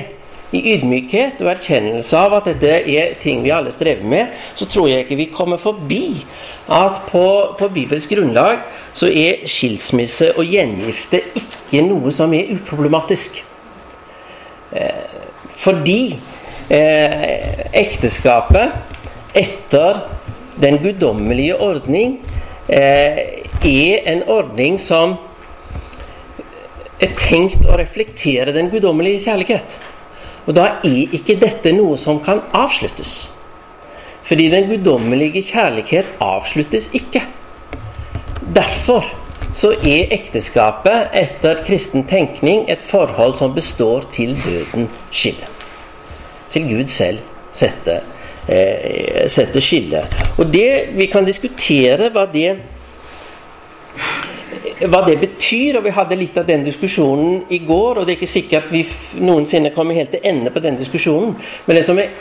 I 0.51 0.61
ydmykhet 0.73 1.39
og 1.43 1.53
erkjennelse 1.53 2.17
av 2.19 2.33
at 2.41 2.49
dette 2.49 2.71
er 2.91 3.13
ting 3.21 3.39
vi 3.43 3.53
alle 3.55 3.71
strever 3.71 4.03
med, 4.03 4.33
så 4.59 4.67
tror 4.67 4.89
jeg 4.89 5.05
ikke 5.05 5.19
vi 5.19 5.29
kommer 5.31 5.61
forbi 5.61 6.25
at 6.71 7.01
på, 7.07 7.23
på 7.59 7.69
bibelsk 7.71 8.11
grunnlag 8.11 8.65
så 8.93 9.07
er 9.07 9.45
skilsmisse 9.49 10.33
og 10.35 10.51
gjengifte 10.51 11.23
ikke 11.39 11.85
noe 11.87 12.11
som 12.15 12.33
er 12.35 12.51
uproblematisk. 12.55 13.39
Eh, 14.75 15.15
fordi 15.61 16.17
eh, 16.71 17.67
ekteskapet 17.83 19.35
etter 19.37 20.03
den 20.61 20.81
guddommelige 20.83 21.55
ordning 21.63 22.19
eh, 22.67 23.43
er 23.63 24.07
en 24.11 24.23
ordning 24.27 24.79
som 24.81 25.15
er 27.01 27.15
tenkt 27.17 27.63
å 27.65 27.77
reflektere 27.79 28.53
den 28.53 28.69
guddommelige 28.71 29.23
kjærlighet. 29.25 29.79
Og 30.47 30.55
da 30.57 30.67
er 30.81 31.15
ikke 31.17 31.37
dette 31.41 31.73
noe 31.75 31.97
som 32.01 32.19
kan 32.23 32.41
avsluttes. 32.57 33.31
Fordi 34.25 34.49
den 34.53 34.69
guddommelige 34.69 35.43
kjærlighet 35.51 36.17
avsluttes 36.21 36.89
ikke. 36.97 37.23
Derfor 38.55 39.07
så 39.53 39.73
er 39.83 40.11
ekteskapet 40.15 41.11
etter 41.17 41.63
kristen 41.67 42.05
tenkning 42.07 42.69
et 42.71 42.83
forhold 42.83 43.35
som 43.39 43.55
består 43.55 44.07
til 44.13 44.37
døden 44.45 44.87
skille 45.11 45.49
til 46.51 46.67
Gud 46.67 46.87
selv 46.87 47.19
sette, 47.53 48.01
eh, 48.47 49.27
sette 49.29 49.61
skille. 49.61 50.05
Og 50.37 50.53
det, 50.53 50.89
Vi 50.95 51.05
kan 51.05 51.25
diskutere 51.25 52.09
hva 52.09 52.25
det, 52.33 52.57
hva 54.89 55.01
det 55.05 55.19
betyr, 55.21 55.77
og 55.77 55.85
vi 55.85 55.93
hadde 55.95 56.17
litt 56.17 56.37
av 56.39 56.47
den 56.47 56.63
diskusjonen 56.65 57.43
i 57.53 57.61
går. 57.65 57.99
og 57.99 58.05
Det 58.05 58.15
er 58.15 58.19
ikke 58.19 58.31
sikkert 58.31 58.67
at 58.67 58.73
vi 58.73 58.83
noensinne 59.21 59.73
kommer 59.75 59.97
helt 59.97 60.13
til 60.13 60.23
ende 60.23 60.51
på 60.53 60.63
den 60.63 60.79
diskusjonen. 60.79 61.35
Men 61.65 61.77
det 61.77 61.85
som 61.85 61.99
er, 62.01 62.13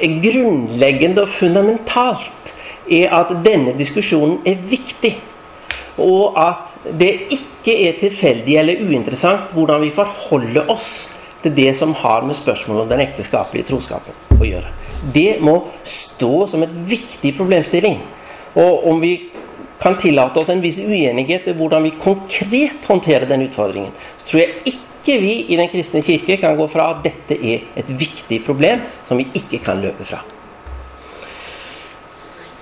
grunnleggende 0.00 1.22
og 1.22 1.30
fundamentalt, 1.30 2.54
er 2.90 3.12
at 3.14 3.30
denne 3.44 3.76
diskusjonen 3.78 4.40
er 4.48 4.58
viktig. 4.70 5.14
Og 6.00 6.38
at 6.40 6.74
det 6.98 7.12
ikke 7.36 7.76
er 7.86 7.98
tilfeldig 8.00 8.56
eller 8.56 8.82
uinteressant 8.82 9.52
hvordan 9.54 9.82
vi 9.84 9.94
forholder 9.94 10.70
oss 10.72 11.10
til 11.42 11.54
det 11.56 11.74
som 11.76 11.92
har 11.96 12.24
med 12.26 12.36
spørsmålet 12.36 12.82
om 12.82 12.88
den 12.90 13.02
ekteskapelige 13.04 13.70
troskapen 13.70 14.40
å 14.40 14.46
gjøre. 14.48 14.72
Det 15.14 15.38
må 15.40 15.56
stå 15.86 16.46
som 16.50 16.64
et 16.64 16.72
viktig 16.88 17.32
problemstilling. 17.36 18.00
Og 18.58 18.86
om 18.90 19.00
vi 19.00 19.29
kan 19.80 19.96
tillate 19.98 20.40
oss 20.40 20.48
en 20.52 20.60
viss 20.60 20.78
uenighet 20.78 21.48
i 21.48 21.56
hvordan 21.56 21.86
vi 21.86 21.94
konkret 22.02 22.84
håndterer 22.86 23.26
den 23.28 23.46
utfordringen, 23.48 23.92
så 24.18 24.28
tror 24.28 24.42
jeg 24.42 24.74
ikke 24.74 25.16
vi 25.22 25.34
i 25.48 25.56
Den 25.56 25.70
kristne 25.72 26.02
kirke 26.04 26.36
kan 26.36 26.58
gå 26.58 26.66
fra 26.68 26.90
at 26.92 27.00
dette 27.06 27.34
er 27.34 27.64
et 27.80 27.88
viktig 27.88 28.42
problem 28.44 28.82
som 29.08 29.18
vi 29.18 29.30
ikke 29.34 29.62
kan 29.64 29.80
løpe 29.80 30.04
fra. 30.04 30.20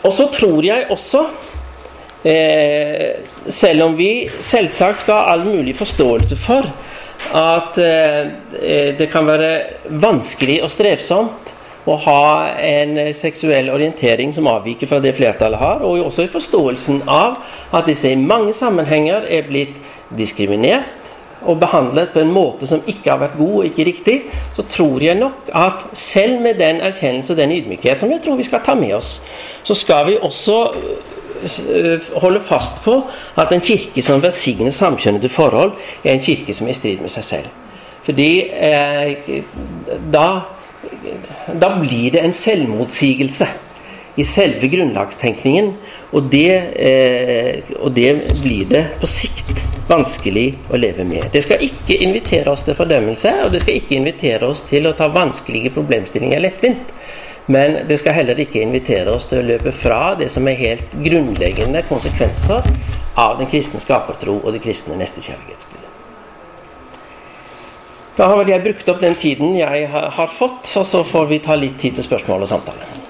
Og 0.07 0.15
så 0.15 0.29
tror 0.31 0.63
jeg 0.63 0.87
også 0.95 1.25
eh, 2.23 3.19
Selv 3.51 3.83
om 3.89 3.97
vi 3.99 4.29
selvsagt 4.39 5.03
skal 5.03 5.19
ha 5.19 5.35
all 5.35 5.43
mulig 5.49 5.75
forståelse 5.77 6.39
for 6.39 6.71
at 7.35 7.79
eh, 7.83 8.93
det 8.95 9.09
kan 9.11 9.27
være 9.27 9.51
vanskelig 9.91 10.61
og 10.63 10.71
strevsomt 10.71 11.58
å 11.89 11.97
ha 12.05 12.23
en 12.61 12.99
seksuell 13.17 13.71
orientering 13.73 14.33
som 14.37 14.49
avviker 14.51 14.91
fra 14.91 15.01
det 15.03 15.15
flertallet 15.17 15.61
har, 15.61 15.85
og 15.87 16.07
også 16.09 16.27
i 16.27 16.33
forståelsen 16.33 17.03
av 17.09 17.39
at 17.73 17.89
disse 17.89 18.11
i 18.13 18.19
mange 18.21 18.55
sammenhenger 18.57 19.27
er 19.29 19.49
blitt 19.49 19.77
diskriminert 20.19 21.09
og 21.49 21.61
behandlet 21.61 22.11
på 22.13 22.23
en 22.25 22.33
måte 22.35 22.67
som 22.67 22.83
ikke 22.91 23.13
har 23.13 23.21
vært 23.23 23.37
god 23.39 23.55
og 23.61 23.69
ikke 23.69 23.87
riktig, 23.87 24.17
så 24.57 24.65
tror 24.67 25.05
jeg 25.05 25.19
nok 25.21 25.53
at 25.55 25.87
selv 25.97 26.43
med 26.43 26.59
den 26.59 26.83
erkjennelse 26.85 27.33
og 27.33 27.39
den 27.39 27.55
ydmykhet 27.55 28.03
som 28.03 28.11
jeg 28.11 28.25
tror 28.25 28.41
vi 28.41 28.49
skal 28.49 28.65
ta 28.67 28.75
med 28.79 28.97
oss, 28.99 29.19
så 29.63 29.77
skal 29.79 30.09
vi 30.11 30.19
også 30.19 30.59
holde 32.19 32.41
fast 32.43 32.83
på 32.83 32.99
at 33.39 33.53
en 33.55 33.63
kirke 33.63 34.03
som 34.03 34.23
velsigner 34.23 34.75
samkjønnede 34.75 35.31
forhold, 35.31 35.73
er 36.05 36.17
en 36.17 36.25
kirke 36.25 36.55
som 36.55 36.67
er 36.67 36.75
i 36.75 36.79
strid 36.79 37.03
med 37.05 37.13
seg 37.15 37.25
selv. 37.25 37.51
Fordi 38.09 38.31
eh, 38.51 39.43
da, 40.13 40.29
da 41.61 41.73
blir 41.81 42.13
det 42.15 42.25
en 42.25 42.37
selvmotsigelse 42.37 43.49
i 44.19 44.25
selve 44.27 44.69
grunnlagstenkningen. 44.69 45.73
Og 46.11 46.31
det, 46.33 46.53
eh, 46.81 47.75
og 47.79 47.93
det, 47.93 48.11
blir 48.43 48.65
det 48.71 48.85
på 49.01 49.07
sikt 49.07 49.53
vanskelig 49.89 50.55
å 50.73 50.81
leve 50.81 51.05
med. 51.05 51.29
Det 51.33 51.43
skal 51.45 51.63
ikke 51.65 51.99
invitere 52.05 52.49
oss 52.51 52.65
til 52.65 52.77
fordømmelse, 52.79 53.33
og 53.45 53.53
det 53.53 53.61
skal 53.63 53.77
ikke 53.77 53.99
invitere 53.99 54.49
oss 54.49 54.65
til 54.69 54.89
å 54.89 54.95
ta 54.97 55.11
vanskelige 55.13 55.75
problemstillinger 55.77 56.41
lettvint. 56.41 56.95
Men 57.49 57.87
det 57.89 58.01
skal 58.01 58.17
heller 58.17 58.41
ikke 58.41 58.61
invitere 58.61 59.13
oss 59.13 59.29
til 59.29 59.41
å 59.41 59.49
løpe 59.53 59.73
fra 59.73 60.15
det 60.21 60.29
som 60.33 60.49
er 60.49 60.61
helt 60.61 60.97
grunnleggende 61.05 61.85
konsekvenser 61.89 62.65
av 63.17 63.39
den 63.41 63.49
kristne 63.49 63.81
skapertro 63.81 64.41
og 64.43 64.53
det 64.53 64.65
kristne 64.65 64.97
nestekjærlighetsbildet. 65.01 65.88
Da 68.19 68.27
har 68.27 68.41
vel 68.41 68.49
jeg 68.51 68.65
brukt 68.65 68.89
opp 68.91 69.03
den 69.03 69.15
tiden 69.15 69.53
jeg 69.55 69.87
har 69.95 70.33
fått, 70.35 70.67
og 70.81 70.87
så 70.91 71.05
får 71.07 71.29
vi 71.31 71.39
ta 71.45 71.55
litt 71.55 71.79
tid 71.79 72.01
til 72.01 72.07
spørsmål 72.09 72.49
og 72.49 72.51
samtale. 72.51 73.08